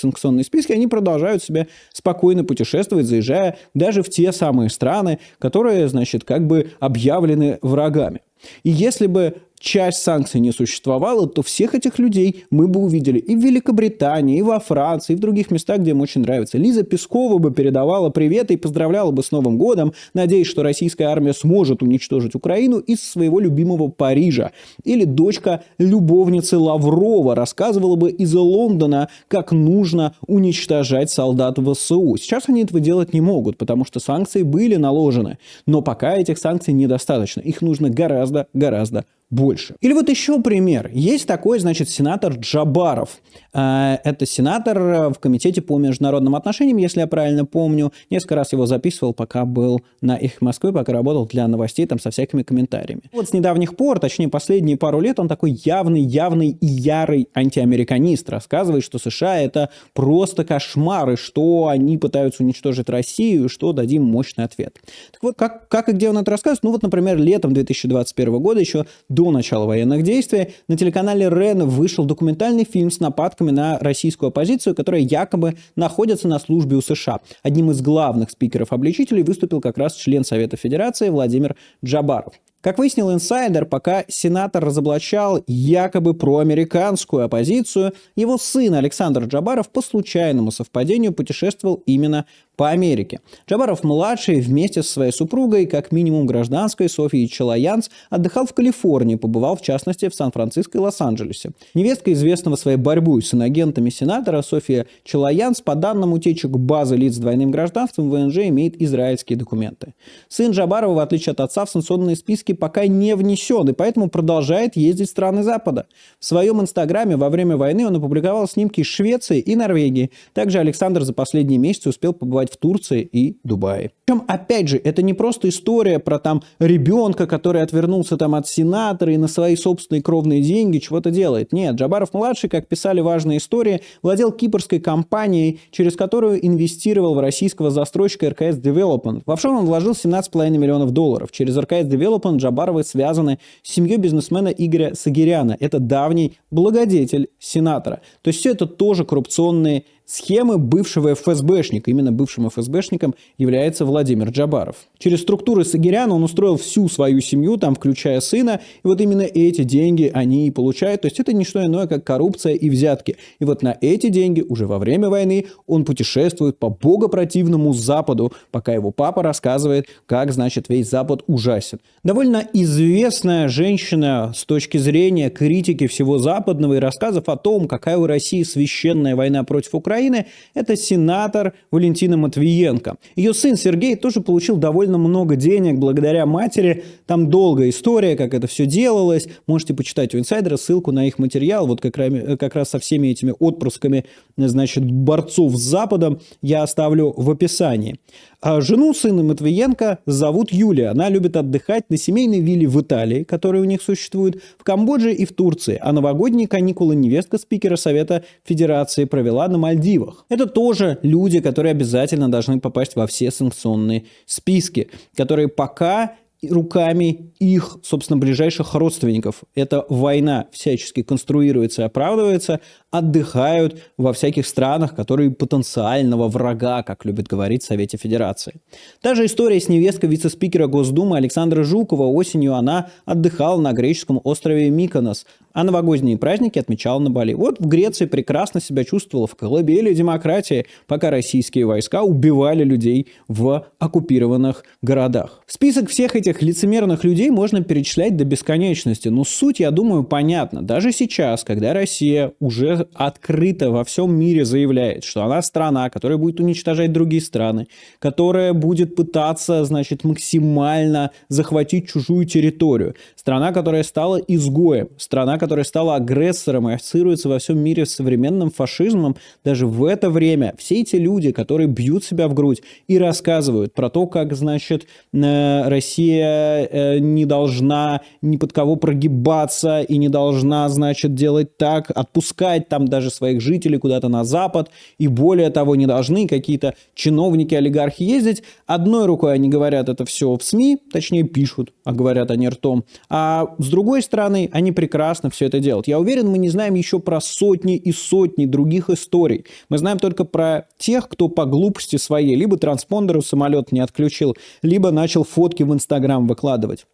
санкционные 0.00 0.44
списки, 0.44 0.72
они 0.72 0.86
продолжают 0.86 1.42
себе 1.42 1.68
спокойно 1.92 2.44
путешествовать, 2.44 3.06
заезжая 3.06 3.58
даже 3.74 4.02
в 4.02 4.08
те 4.08 4.32
самые 4.32 4.70
страны, 4.70 5.18
которые, 5.38 5.88
значит, 5.88 6.24
как 6.24 6.46
бы 6.46 6.70
объявлены 6.80 7.58
врагами. 7.62 8.20
И 8.62 8.70
если 8.70 9.06
бы 9.06 9.36
часть 9.60 10.02
санкций 10.02 10.40
не 10.40 10.50
существовала, 10.50 11.28
то 11.28 11.42
всех 11.42 11.74
этих 11.74 11.98
людей 11.98 12.46
мы 12.50 12.66
бы 12.66 12.80
увидели 12.80 13.18
и 13.18 13.36
в 13.36 13.40
Великобритании, 13.40 14.38
и 14.38 14.42
во 14.42 14.58
Франции, 14.58 15.12
и 15.12 15.16
в 15.16 15.20
других 15.20 15.50
местах, 15.50 15.78
где 15.78 15.90
им 15.90 16.00
очень 16.00 16.22
нравится. 16.22 16.58
Лиза 16.58 16.82
Пескова 16.82 17.38
бы 17.38 17.52
передавала 17.52 18.08
привет 18.08 18.50
и 18.50 18.56
поздравляла 18.56 19.10
бы 19.12 19.22
с 19.22 19.30
Новым 19.30 19.58
годом, 19.58 19.92
надеясь, 20.14 20.46
что 20.46 20.62
российская 20.62 21.04
армия 21.04 21.34
сможет 21.34 21.82
уничтожить 21.82 22.34
Украину 22.34 22.78
из 22.78 23.02
своего 23.02 23.38
любимого 23.38 23.88
Парижа. 23.88 24.52
Или 24.84 25.04
дочка 25.04 25.62
любовницы 25.78 26.56
Лаврова 26.56 27.34
рассказывала 27.34 27.96
бы 27.96 28.10
из 28.10 28.34
Лондона, 28.34 29.08
как 29.28 29.52
нужно 29.52 30.14
уничтожать 30.26 31.10
солдат 31.10 31.58
ВСУ. 31.58 32.16
Сейчас 32.16 32.44
они 32.48 32.62
этого 32.62 32.80
делать 32.80 33.12
не 33.12 33.20
могут, 33.20 33.58
потому 33.58 33.84
что 33.84 34.00
санкции 34.00 34.42
были 34.42 34.76
наложены. 34.76 35.38
Но 35.66 35.82
пока 35.82 36.16
этих 36.16 36.38
санкций 36.38 36.72
недостаточно. 36.72 37.40
Их 37.40 37.60
нужно 37.60 37.90
гораздо-гораздо 37.90 39.04
больше. 39.30 39.76
Или 39.80 39.92
вот 39.92 40.08
еще 40.08 40.40
пример. 40.40 40.90
Есть 40.92 41.26
такой, 41.26 41.60
значит, 41.60 41.88
сенатор 41.88 42.34
Джабаров. 42.34 43.20
Э, 43.52 43.98
это 44.02 44.26
сенатор 44.26 45.10
в 45.10 45.18
Комитете 45.20 45.62
по 45.62 45.78
международным 45.78 46.34
отношениям, 46.34 46.78
если 46.78 47.00
я 47.00 47.06
правильно 47.06 47.44
помню. 47.44 47.92
Несколько 48.10 48.34
раз 48.34 48.52
его 48.52 48.66
записывал, 48.66 49.14
пока 49.14 49.44
был 49.44 49.82
на 50.00 50.16
их 50.16 50.40
Москвы, 50.40 50.72
пока 50.72 50.92
работал 50.92 51.26
для 51.26 51.46
новостей 51.46 51.86
там 51.86 52.00
со 52.00 52.10
всякими 52.10 52.42
комментариями. 52.42 53.02
Вот 53.12 53.28
с 53.28 53.32
недавних 53.32 53.76
пор, 53.76 54.00
точнее 54.00 54.28
последние 54.28 54.76
пару 54.76 55.00
лет, 55.00 55.20
он 55.20 55.28
такой 55.28 55.52
явный, 55.64 56.00
явный 56.00 56.50
и 56.50 56.66
ярый 56.66 57.28
антиамериканист. 57.34 58.28
Рассказывает, 58.30 58.84
что 58.84 58.98
США 58.98 59.40
это 59.40 59.70
просто 59.94 60.44
кошмар, 60.44 61.10
и 61.10 61.16
что 61.16 61.68
они 61.68 61.98
пытаются 61.98 62.42
уничтожить 62.42 62.88
Россию, 62.88 63.44
и 63.44 63.48
что 63.48 63.72
дадим 63.72 64.02
мощный 64.02 64.44
ответ. 64.44 64.78
Так 65.12 65.22
вот, 65.22 65.36
как, 65.36 65.68
как 65.68 65.88
и 65.88 65.92
где 65.92 66.08
он 66.10 66.18
это 66.18 66.32
рассказывает? 66.32 66.64
Ну 66.64 66.72
вот, 66.72 66.82
например, 66.82 67.16
летом 67.16 67.52
2021 67.54 68.40
года, 68.40 68.58
еще 68.58 68.86
начала 69.30 69.66
военных 69.66 70.02
действий, 70.02 70.54
на 70.68 70.76
телеканале 70.76 71.28
РЕН 71.28 71.68
вышел 71.68 72.04
документальный 72.04 72.64
фильм 72.64 72.90
с 72.90 73.00
нападками 73.00 73.50
на 73.50 73.78
российскую 73.78 74.28
оппозицию, 74.28 74.74
которая 74.74 75.02
якобы 75.02 75.56
находится 75.76 76.28
на 76.28 76.38
службе 76.38 76.76
у 76.76 76.80
США. 76.80 77.20
Одним 77.42 77.70
из 77.70 77.82
главных 77.82 78.30
спикеров-обличителей 78.30 79.22
выступил 79.22 79.60
как 79.60 79.76
раз 79.76 79.94
член 79.96 80.24
Совета 80.24 80.56
Федерации 80.56 81.10
Владимир 81.10 81.56
Джабаров. 81.84 82.32
Как 82.62 82.76
выяснил 82.76 83.10
инсайдер, 83.10 83.64
пока 83.64 84.04
сенатор 84.08 84.62
разоблачал 84.62 85.42
якобы 85.46 86.12
проамериканскую 86.12 87.24
оппозицию, 87.24 87.94
его 88.16 88.36
сын 88.36 88.74
Александр 88.74 89.24
Джабаров 89.24 89.70
по 89.70 89.80
случайному 89.80 90.50
совпадению 90.50 91.14
путешествовал 91.14 91.82
именно 91.86 92.26
по 92.60 92.68
Америке. 92.68 93.20
Джабаров-младший 93.48 94.40
вместе 94.40 94.82
со 94.82 94.92
своей 94.92 95.12
супругой, 95.12 95.64
как 95.64 95.92
минимум 95.92 96.26
гражданской, 96.26 96.90
Софией 96.90 97.26
Челаянц, 97.26 97.88
отдыхал 98.10 98.46
в 98.46 98.52
Калифорнии, 98.52 99.14
побывал 99.14 99.56
в 99.56 99.62
частности 99.62 100.10
в 100.10 100.14
Сан-Франциско 100.14 100.76
и 100.76 100.80
Лос-Анджелесе. 100.82 101.52
Невестка 101.72 102.12
известного 102.12 102.56
своей 102.56 102.76
борьбой 102.76 103.22
с 103.22 103.32
инагентами 103.32 103.88
сенатора 103.88 104.42
София 104.42 104.84
Челаянц, 105.04 105.62
по 105.62 105.74
данным 105.74 106.12
утечек 106.12 106.50
базы 106.50 106.96
лиц 106.96 107.14
с 107.14 107.18
двойным 107.18 107.50
гражданством, 107.50 108.10
ВНЖ 108.10 108.48
имеет 108.48 108.80
израильские 108.82 109.38
документы. 109.38 109.94
Сын 110.28 110.50
Джабарова, 110.50 110.92
в 110.92 110.98
отличие 110.98 111.32
от 111.32 111.40
отца, 111.40 111.64
в 111.64 111.70
санкционные 111.70 112.14
списки 112.14 112.49
фактически 112.50 112.52
пока 112.52 112.86
не 112.86 113.14
внесен, 113.16 113.68
и 113.68 113.72
поэтому 113.72 114.08
продолжает 114.08 114.76
ездить 114.76 115.08
в 115.08 115.10
страны 115.10 115.42
Запада. 115.42 115.86
В 116.18 116.24
своем 116.24 116.60
инстаграме 116.60 117.16
во 117.16 117.28
время 117.28 117.56
войны 117.56 117.86
он 117.86 117.96
опубликовал 117.96 118.48
снимки 118.48 118.82
Швеции 118.82 119.40
и 119.40 119.56
Норвегии. 119.56 120.10
Также 120.34 120.58
Александр 120.58 121.02
за 121.02 121.12
последние 121.12 121.58
месяцы 121.58 121.88
успел 121.88 122.12
побывать 122.12 122.52
в 122.52 122.56
Турции 122.56 123.02
и 123.02 123.36
Дубае. 123.44 123.90
Причем, 124.06 124.22
опять 124.28 124.68
же, 124.68 124.76
это 124.76 125.02
не 125.02 125.14
просто 125.14 125.48
история 125.48 125.98
про 125.98 126.18
там 126.18 126.42
ребенка, 126.58 127.26
который 127.26 127.62
отвернулся 127.62 128.16
там 128.16 128.34
от 128.34 128.48
сенатора 128.48 129.12
и 129.12 129.16
на 129.16 129.28
свои 129.28 129.56
собственные 129.56 130.02
кровные 130.02 130.42
деньги 130.42 130.78
чего-то 130.78 131.10
делает. 131.10 131.52
Нет, 131.52 131.76
Джабаров-младший, 131.76 132.50
как 132.50 132.66
писали 132.66 133.00
важные 133.00 133.38
истории, 133.38 133.80
владел 134.02 134.32
кипрской 134.32 134.80
компанией, 134.80 135.60
через 135.70 135.96
которую 135.96 136.44
инвестировал 136.44 137.14
в 137.14 137.20
российского 137.20 137.70
застройщика 137.70 138.30
РКС 138.30 138.58
Development. 138.58 139.22
В 139.26 139.30
офшор 139.30 139.52
он 139.52 139.66
вложил 139.66 139.92
17,5 139.92 140.50
миллионов 140.58 140.90
долларов. 140.90 141.30
Через 141.30 141.56
РКС 141.56 141.86
Development 141.86 142.39
Джабаровы 142.40 142.82
связаны 142.84 143.38
с 143.62 143.72
семьей 143.72 143.98
бизнесмена 143.98 144.48
Игоря 144.48 144.94
Сагиряна. 144.94 145.56
Это 145.60 145.78
давний 145.78 146.38
благодетель 146.50 147.28
сенатора. 147.38 148.00
То 148.22 148.28
есть 148.28 148.40
все 148.40 148.52
это 148.52 148.66
тоже 148.66 149.04
коррупционные 149.04 149.84
схемы 150.10 150.58
бывшего 150.58 151.14
ФСБшника. 151.14 151.90
Именно 151.90 152.10
бывшим 152.10 152.48
ФСБшником 152.48 153.14
является 153.38 153.84
Владимир 153.84 154.30
Джабаров. 154.30 154.76
Через 154.98 155.22
структуры 155.22 155.64
Сагиряна 155.64 156.14
он 156.14 156.24
устроил 156.24 156.56
всю 156.56 156.88
свою 156.88 157.20
семью, 157.20 157.56
там, 157.58 157.76
включая 157.76 158.20
сына, 158.20 158.60
и 158.82 158.88
вот 158.88 159.00
именно 159.00 159.22
эти 159.22 159.62
деньги 159.62 160.10
они 160.12 160.48
и 160.48 160.50
получают. 160.50 161.02
То 161.02 161.06
есть 161.06 161.20
это 161.20 161.32
не 161.32 161.44
что 161.44 161.64
иное, 161.64 161.86
как 161.86 162.02
коррупция 162.02 162.54
и 162.54 162.68
взятки. 162.68 163.16
И 163.38 163.44
вот 163.44 163.62
на 163.62 163.76
эти 163.80 164.08
деньги 164.08 164.40
уже 164.40 164.66
во 164.66 164.78
время 164.78 165.08
войны 165.08 165.46
он 165.68 165.84
путешествует 165.84 166.58
по 166.58 166.70
богопротивному 166.70 167.72
Западу, 167.72 168.32
пока 168.50 168.72
его 168.72 168.90
папа 168.90 169.22
рассказывает, 169.22 169.86
как, 170.06 170.32
значит, 170.32 170.68
весь 170.68 170.90
Запад 170.90 171.22
ужасен. 171.28 171.78
Довольно 172.02 172.44
известная 172.52 173.48
женщина 173.48 174.32
с 174.34 174.44
точки 174.44 174.78
зрения 174.78 175.30
критики 175.30 175.86
всего 175.86 176.18
западного 176.18 176.74
и 176.74 176.78
рассказов 176.78 177.28
о 177.28 177.36
том, 177.36 177.68
какая 177.68 177.96
у 177.96 178.06
России 178.06 178.42
священная 178.42 179.14
война 179.14 179.44
против 179.44 179.74
Украины, 179.74 179.99
Украины, 180.00 180.26
это 180.54 180.76
сенатор 180.76 181.52
Валентина 181.70 182.16
Матвиенко. 182.16 182.96
Ее 183.16 183.34
сын 183.34 183.56
Сергей 183.56 183.96
тоже 183.96 184.20
получил 184.20 184.56
довольно 184.56 184.96
много 184.96 185.36
денег 185.36 185.78
благодаря 185.78 186.24
матери. 186.24 186.84
Там 187.06 187.28
долгая 187.28 187.68
история, 187.68 188.16
как 188.16 188.32
это 188.32 188.46
все 188.46 188.64
делалось. 188.64 189.28
Можете 189.46 189.74
почитать 189.74 190.14
у 190.14 190.18
инсайдера 190.18 190.56
ссылку 190.56 190.90
на 190.90 191.06
их 191.06 191.18
материал, 191.18 191.66
вот 191.66 191.82
как, 191.82 191.94
как 191.94 192.54
раз 192.54 192.70
со 192.70 192.78
всеми 192.78 193.08
этими 193.08 193.34
отпрысками, 193.38 194.06
значит, 194.36 194.90
борцов 194.90 195.54
с 195.56 195.60
Западом 195.60 196.20
я 196.40 196.62
оставлю 196.62 197.12
в 197.16 197.30
описании. 197.30 197.96
А 198.40 198.62
жену 198.62 198.94
сына 198.94 199.22
Матвиенко 199.22 199.98
зовут 200.06 200.50
Юлия. 200.50 200.88
Она 200.88 201.10
любит 201.10 201.36
отдыхать 201.36 201.90
на 201.90 201.98
семейной 201.98 202.40
вилле 202.40 202.66
в 202.66 202.80
Италии, 202.80 203.22
которая 203.24 203.60
у 203.60 203.66
них 203.66 203.82
существует, 203.82 204.40
в 204.58 204.64
Камбодже 204.64 205.12
и 205.12 205.26
в 205.26 205.34
Турции. 205.34 205.78
А 205.80 205.92
новогодние 205.92 206.48
каникулы 206.48 206.96
невестка 206.96 207.36
спикера 207.36 207.76
Совета 207.76 208.24
Федерации 208.44 209.04
провела 209.04 209.46
на 209.48 209.58
Мальдивах. 209.58 209.89
Это 210.28 210.46
тоже 210.46 210.98
люди, 211.02 211.40
которые 211.40 211.72
обязательно 211.72 212.30
должны 212.30 212.60
попасть 212.60 212.96
во 212.96 213.06
все 213.06 213.30
санкционные 213.30 214.04
списки, 214.26 214.90
которые 215.16 215.48
пока 215.48 216.16
руками 216.48 217.32
их, 217.38 217.78
собственно, 217.82 218.18
ближайших 218.18 218.74
родственников. 218.74 219.42
Эта 219.54 219.84
война 219.88 220.46
всячески 220.52 221.02
конструируется 221.02 221.82
и 221.82 221.84
оправдывается, 221.84 222.60
отдыхают 222.90 223.80
во 223.98 224.12
всяких 224.12 224.46
странах, 224.46 224.94
которые 224.94 225.30
потенциального 225.30 226.28
врага, 226.28 226.82
как 226.82 227.04
любит 227.04 227.28
говорить 227.28 227.62
в 227.62 227.66
Совете 227.66 227.98
Федерации. 227.98 228.60
Та 229.00 229.14
же 229.14 229.26
история 229.26 229.60
с 229.60 229.68
невесткой 229.68 230.08
вице-спикера 230.08 230.66
Госдумы 230.66 231.16
Александра 231.16 231.62
Жукова. 231.62 232.04
Осенью 232.06 232.54
она 232.54 232.88
отдыхала 233.04 233.60
на 233.60 233.72
греческом 233.72 234.20
острове 234.24 234.70
Миконос, 234.70 235.26
а 235.52 235.64
новогодние 235.64 236.18
праздники 236.18 236.58
отмечала 236.58 236.98
на 237.00 237.10
Бали. 237.10 237.34
Вот 237.34 237.58
в 237.58 237.66
Греции 237.66 238.06
прекрасно 238.06 238.60
себя 238.60 238.84
чувствовала 238.84 239.26
в 239.26 239.34
колыбели 239.34 239.92
демократии, 239.94 240.66
пока 240.86 241.10
российские 241.10 241.66
войска 241.66 242.02
убивали 242.02 242.64
людей 242.64 243.08
в 243.28 243.66
оккупированных 243.78 244.64
городах. 244.82 245.42
Список 245.46 245.88
всех 245.88 246.16
этих 246.16 246.42
лицемерных 246.42 247.04
людей 247.04 247.30
можно 247.30 247.62
перечислять 247.62 248.16
до 248.16 248.24
бесконечности, 248.24 249.08
но 249.08 249.24
суть, 249.24 249.60
я 249.60 249.70
думаю, 249.70 250.04
понятна. 250.04 250.62
Даже 250.62 250.92
сейчас, 250.92 251.44
когда 251.44 251.72
Россия 251.74 252.32
уже 252.40 252.86
открыто 252.94 253.70
во 253.70 253.84
всем 253.84 254.14
мире 254.14 254.44
заявляет, 254.44 255.04
что 255.04 255.24
она 255.24 255.42
страна, 255.42 255.90
которая 255.90 256.18
будет 256.18 256.40
уничтожать 256.40 256.92
другие 256.92 257.22
страны, 257.22 257.66
которая 257.98 258.52
будет 258.52 258.94
пытаться, 258.94 259.64
значит, 259.64 260.04
максимально 260.04 261.10
захватить 261.28 261.88
чужую 261.88 262.24
территорию, 262.26 262.94
страна, 263.16 263.52
которая 263.52 263.82
стала 263.82 264.16
изгоем, 264.16 264.88
страна, 264.96 265.38
которая 265.40 265.64
стала 265.64 265.96
агрессором 265.96 266.68
и 266.68 266.74
ассоциируется 266.74 267.30
во 267.30 267.38
всем 267.38 267.58
мире 267.58 267.86
с 267.86 267.94
современным 267.94 268.50
фашизмом, 268.50 269.16
даже 269.42 269.66
в 269.66 269.86
это 269.86 270.10
время 270.10 270.54
все 270.58 270.82
эти 270.82 270.96
люди, 270.96 271.32
которые 271.32 271.66
бьют 271.66 272.04
себя 272.04 272.28
в 272.28 272.34
грудь 272.34 272.62
и 272.88 272.98
рассказывают 272.98 273.72
про 273.72 273.88
то, 273.88 274.06
как, 274.06 274.34
значит, 274.34 274.86
э, 275.14 275.68
Россия 275.68 276.68
э, 276.70 276.98
не 276.98 277.24
должна 277.24 278.02
ни 278.20 278.36
под 278.36 278.52
кого 278.52 278.76
прогибаться 278.76 279.80
и 279.80 279.96
не 279.96 280.10
должна, 280.10 280.68
значит, 280.68 281.14
делать 281.14 281.56
так, 281.56 281.90
отпускать 281.94 282.68
там 282.68 282.86
даже 282.86 283.10
своих 283.10 283.40
жителей 283.40 283.78
куда-то 283.78 284.08
на 284.08 284.24
запад, 284.24 284.70
и 284.98 285.08
более 285.08 285.48
того, 285.48 285.74
не 285.74 285.86
должны 285.86 286.28
какие-то 286.28 286.74
чиновники, 286.94 287.54
олигархи 287.54 288.02
ездить. 288.02 288.42
Одной 288.66 289.06
рукой 289.06 289.32
они 289.32 289.48
говорят 289.48 289.88
это 289.88 290.04
все 290.04 290.36
в 290.36 290.42
СМИ, 290.42 290.76
точнее 290.92 291.22
пишут, 291.22 291.72
а 291.84 291.92
говорят 291.92 292.30
они 292.30 292.46
ртом, 292.50 292.84
а 293.08 293.54
с 293.58 293.68
другой 293.70 294.02
стороны, 294.02 294.50
они 294.52 294.70
прекрасно 294.72 295.29
все 295.30 295.46
это 295.46 295.60
делают. 295.60 295.88
Я 295.88 295.98
уверен, 295.98 296.28
мы 296.28 296.38
не 296.38 296.48
знаем 296.48 296.74
еще 296.74 296.98
про 297.00 297.20
сотни 297.20 297.76
и 297.76 297.92
сотни 297.92 298.46
других 298.46 298.90
историй. 298.90 299.46
Мы 299.68 299.78
знаем 299.78 299.98
только 299.98 300.24
про 300.24 300.68
тех, 300.78 301.08
кто 301.08 301.28
по 301.28 301.46
глупости 301.46 301.96
своей 301.96 302.34
либо 302.34 302.56
транспондеру 302.56 303.22
самолет 303.22 303.72
не 303.72 303.80
отключил, 303.80 304.36
либо 304.62 304.90
начал 304.90 305.24
фотки 305.24 305.62
в 305.62 305.72
Инстаграм 305.72 306.26
выкладывать. 306.26 306.86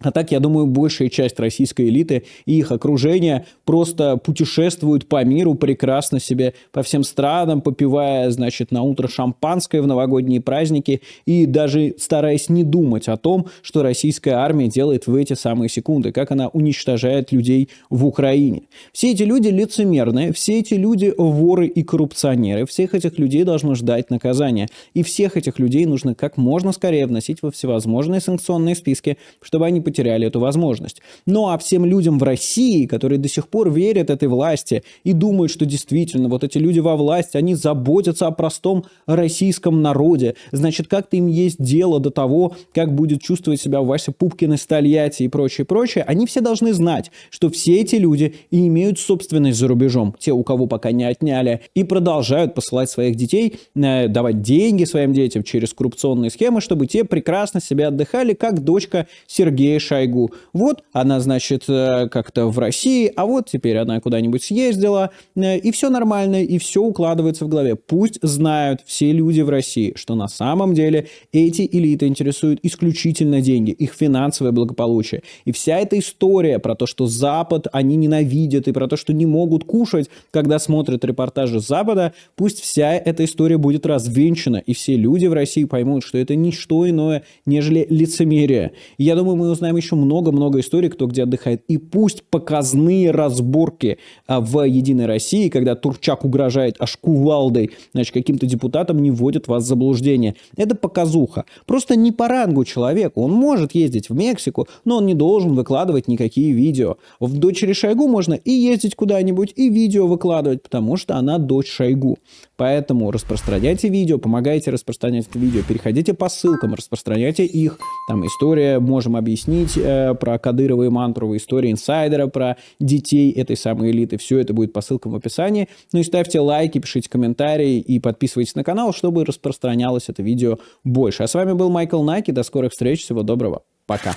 А 0.00 0.10
так, 0.10 0.32
я 0.32 0.40
думаю, 0.40 0.66
большая 0.66 1.08
часть 1.08 1.38
российской 1.38 1.88
элиты 1.88 2.24
и 2.46 2.58
их 2.58 2.72
окружения 2.72 3.46
просто 3.64 4.16
путешествуют 4.16 5.06
по 5.06 5.22
миру 5.24 5.54
прекрасно 5.54 6.18
себе, 6.18 6.54
по 6.72 6.82
всем 6.82 7.04
странам, 7.04 7.60
попивая, 7.60 8.30
значит, 8.30 8.72
на 8.72 8.82
утро 8.82 9.06
шампанское 9.06 9.80
в 9.80 9.86
новогодние 9.86 10.40
праздники 10.40 11.02
и 11.26 11.46
даже 11.46 11.94
стараясь 11.98 12.48
не 12.48 12.64
думать 12.64 13.06
о 13.08 13.16
том, 13.16 13.46
что 13.62 13.82
российская 13.82 14.32
армия 14.32 14.68
делает 14.68 15.06
в 15.06 15.14
эти 15.14 15.34
самые 15.34 15.68
секунды, 15.68 16.10
как 16.10 16.30
она 16.30 16.48
уничтожает 16.48 17.30
людей 17.30 17.68
в 17.90 18.06
Украине. 18.06 18.62
Все 18.92 19.12
эти 19.12 19.22
люди 19.22 19.48
лицемерные, 19.48 20.32
все 20.32 20.58
эти 20.58 20.74
люди 20.74 21.12
воры 21.16 21.66
и 21.66 21.82
коррупционеры, 21.82 22.66
всех 22.66 22.94
этих 22.94 23.18
людей 23.18 23.44
должно 23.44 23.74
ждать 23.74 24.10
наказания. 24.10 24.68
И 24.94 25.02
всех 25.02 25.36
этих 25.36 25.58
людей 25.58 25.84
нужно 25.84 26.14
как 26.14 26.36
можно 26.36 26.72
скорее 26.72 27.06
вносить 27.06 27.42
во 27.42 27.50
всевозможные 27.50 28.20
санкционные 28.20 28.74
списки, 28.74 29.18
чтобы 29.40 29.66
они 29.66 29.80
потеряли 29.92 30.26
эту 30.26 30.40
возможность. 30.40 31.02
Ну 31.26 31.48
а 31.48 31.58
всем 31.58 31.84
людям 31.84 32.18
в 32.18 32.22
России, 32.22 32.86
которые 32.86 33.18
до 33.18 33.28
сих 33.28 33.48
пор 33.48 33.70
верят 33.70 34.08
этой 34.08 34.26
власти 34.26 34.82
и 35.04 35.12
думают, 35.12 35.52
что 35.52 35.66
действительно 35.66 36.30
вот 36.30 36.44
эти 36.44 36.56
люди 36.56 36.80
во 36.80 36.96
власти, 36.96 37.36
они 37.36 37.54
заботятся 37.54 38.26
о 38.26 38.30
простом 38.30 38.86
российском 39.06 39.82
народе, 39.82 40.34
значит, 40.50 40.86
как-то 40.88 41.18
им 41.18 41.26
есть 41.26 41.62
дело 41.62 42.00
до 42.00 42.10
того, 42.10 42.56
как 42.72 42.94
будет 42.94 43.20
чувствовать 43.20 43.60
себя 43.60 43.82
Вася 43.82 44.12
Пупкин 44.12 44.54
из 44.54 44.64
Тольятти 44.66 45.24
и 45.24 45.28
прочее, 45.28 45.66
прочее, 45.66 46.04
они 46.04 46.26
все 46.26 46.40
должны 46.40 46.72
знать, 46.72 47.10
что 47.28 47.50
все 47.50 47.80
эти 47.82 47.96
люди 47.96 48.34
и 48.50 48.66
имеют 48.68 48.98
собственность 48.98 49.58
за 49.58 49.68
рубежом, 49.68 50.14
те, 50.18 50.32
у 50.32 50.42
кого 50.42 50.66
пока 50.66 50.90
не 50.90 51.04
отняли, 51.04 51.60
и 51.74 51.84
продолжают 51.84 52.54
посылать 52.54 52.88
своих 52.88 53.16
детей, 53.16 53.56
э, 53.74 54.08
давать 54.08 54.40
деньги 54.40 54.84
своим 54.84 55.12
детям 55.12 55.42
через 55.42 55.74
коррупционные 55.74 56.30
схемы, 56.30 56.62
чтобы 56.62 56.86
те 56.86 57.04
прекрасно 57.04 57.60
себя 57.60 57.88
отдыхали, 57.88 58.32
как 58.32 58.60
дочка 58.60 59.06
Сергея 59.26 59.71
Шойгу. 59.78 60.32
Вот 60.52 60.82
она, 60.92 61.20
значит, 61.20 61.64
э, 61.68 62.08
как-то 62.08 62.46
в 62.46 62.58
России, 62.58 63.12
а 63.16 63.26
вот 63.26 63.48
теперь 63.50 63.78
она 63.78 64.00
куда-нибудь 64.00 64.42
съездила, 64.42 65.10
э, 65.36 65.58
и 65.58 65.70
все 65.72 65.90
нормально, 65.90 66.42
и 66.42 66.58
все 66.58 66.82
укладывается 66.82 67.44
в 67.44 67.48
голове. 67.48 67.76
Пусть 67.76 68.18
знают 68.22 68.80
все 68.84 69.12
люди 69.12 69.40
в 69.40 69.48
России, 69.48 69.92
что 69.96 70.14
на 70.14 70.28
самом 70.28 70.74
деле 70.74 71.08
эти 71.32 71.68
элиты 71.70 72.06
интересуют 72.06 72.60
исключительно 72.62 73.40
деньги, 73.40 73.70
их 73.70 73.94
финансовое 73.94 74.52
благополучие. 74.52 75.22
И 75.44 75.52
вся 75.52 75.78
эта 75.78 75.98
история 75.98 76.58
про 76.58 76.74
то, 76.74 76.86
что 76.86 77.06
Запад 77.06 77.66
они 77.72 77.96
ненавидят, 77.96 78.68
и 78.68 78.72
про 78.72 78.88
то, 78.88 78.96
что 78.96 79.12
не 79.12 79.26
могут 79.26 79.64
кушать, 79.64 80.08
когда 80.30 80.58
смотрят 80.58 81.04
репортажи 81.04 81.60
Запада, 81.60 82.12
пусть 82.36 82.60
вся 82.60 82.94
эта 82.94 83.24
история 83.24 83.58
будет 83.58 83.86
развенчана, 83.86 84.56
и 84.56 84.74
все 84.74 84.96
люди 84.96 85.26
в 85.26 85.32
России 85.32 85.64
поймут, 85.64 86.04
что 86.04 86.18
это 86.18 86.34
не 86.34 86.52
что 86.52 86.88
иное, 86.88 87.22
нежели 87.46 87.86
лицемерие. 87.88 88.72
И 88.98 89.04
я 89.04 89.16
думаю, 89.16 89.36
мы 89.36 89.50
узнаем 89.50 89.61
знаем 89.62 89.76
еще 89.76 89.94
много-много 89.94 90.58
историй, 90.58 90.88
кто 90.88 91.06
где 91.06 91.22
отдыхает. 91.22 91.62
И 91.68 91.78
пусть 91.78 92.24
показные 92.24 93.12
разборки 93.12 93.98
а, 94.26 94.40
в 94.40 94.66
«Единой 94.66 95.06
России», 95.06 95.48
когда 95.48 95.76
Турчак 95.76 96.24
угрожает 96.24 96.74
аж 96.80 96.96
кувалдой, 96.96 97.70
значит, 97.92 98.12
каким-то 98.12 98.44
депутатам 98.46 99.00
не 99.00 99.12
вводят 99.12 99.46
вас 99.46 99.62
в 99.62 99.66
заблуждение. 99.68 100.34
Это 100.56 100.74
показуха. 100.74 101.44
Просто 101.64 101.94
не 101.94 102.10
по 102.10 102.26
рангу 102.26 102.64
человека. 102.64 103.12
Он 103.20 103.30
может 103.30 103.72
ездить 103.76 104.10
в 104.10 104.16
Мексику, 104.16 104.66
но 104.84 104.96
он 104.96 105.06
не 105.06 105.14
должен 105.14 105.54
выкладывать 105.54 106.08
никакие 106.08 106.52
видео. 106.52 106.96
В 107.20 107.38
дочери 107.38 107.72
Шойгу 107.72 108.08
можно 108.08 108.34
и 108.34 108.50
ездить 108.50 108.96
куда-нибудь, 108.96 109.52
и 109.54 109.68
видео 109.68 110.08
выкладывать, 110.08 110.64
потому 110.64 110.96
что 110.96 111.14
она 111.14 111.38
дочь 111.38 111.70
Шойгу. 111.70 112.18
Поэтому 112.62 113.10
распространяйте 113.10 113.88
видео, 113.88 114.18
помогайте 114.18 114.70
распространять 114.70 115.26
это 115.28 115.36
видео, 115.36 115.62
переходите 115.66 116.14
по 116.14 116.28
ссылкам, 116.28 116.74
распространяйте 116.74 117.44
их. 117.44 117.76
Там 118.06 118.24
история, 118.24 118.78
можем 118.78 119.16
объяснить 119.16 119.76
э, 119.76 120.14
про 120.14 120.38
Кадырова 120.38 120.84
и 120.84 120.88
Мантурова, 120.88 121.36
история 121.36 121.72
инсайдера 121.72 122.28
про 122.28 122.56
детей 122.78 123.32
этой 123.32 123.56
самой 123.56 123.90
элиты. 123.90 124.16
Все 124.16 124.38
это 124.38 124.54
будет 124.54 124.72
по 124.72 124.80
ссылкам 124.80 125.10
в 125.10 125.16
описании. 125.16 125.68
Ну 125.92 125.98
и 125.98 126.04
ставьте 126.04 126.38
лайки, 126.38 126.78
пишите 126.78 127.10
комментарии 127.10 127.80
и 127.80 127.98
подписывайтесь 127.98 128.54
на 128.54 128.62
канал, 128.62 128.94
чтобы 128.94 129.24
распространялось 129.24 130.08
это 130.08 130.22
видео 130.22 130.58
больше. 130.84 131.24
А 131.24 131.26
с 131.26 131.34
вами 131.34 131.54
был 131.54 131.68
Майкл 131.68 132.00
Найки. 132.04 132.30
До 132.30 132.44
скорых 132.44 132.70
встреч. 132.70 133.02
Всего 133.02 133.24
доброго. 133.24 133.64
Пока. 133.86 134.14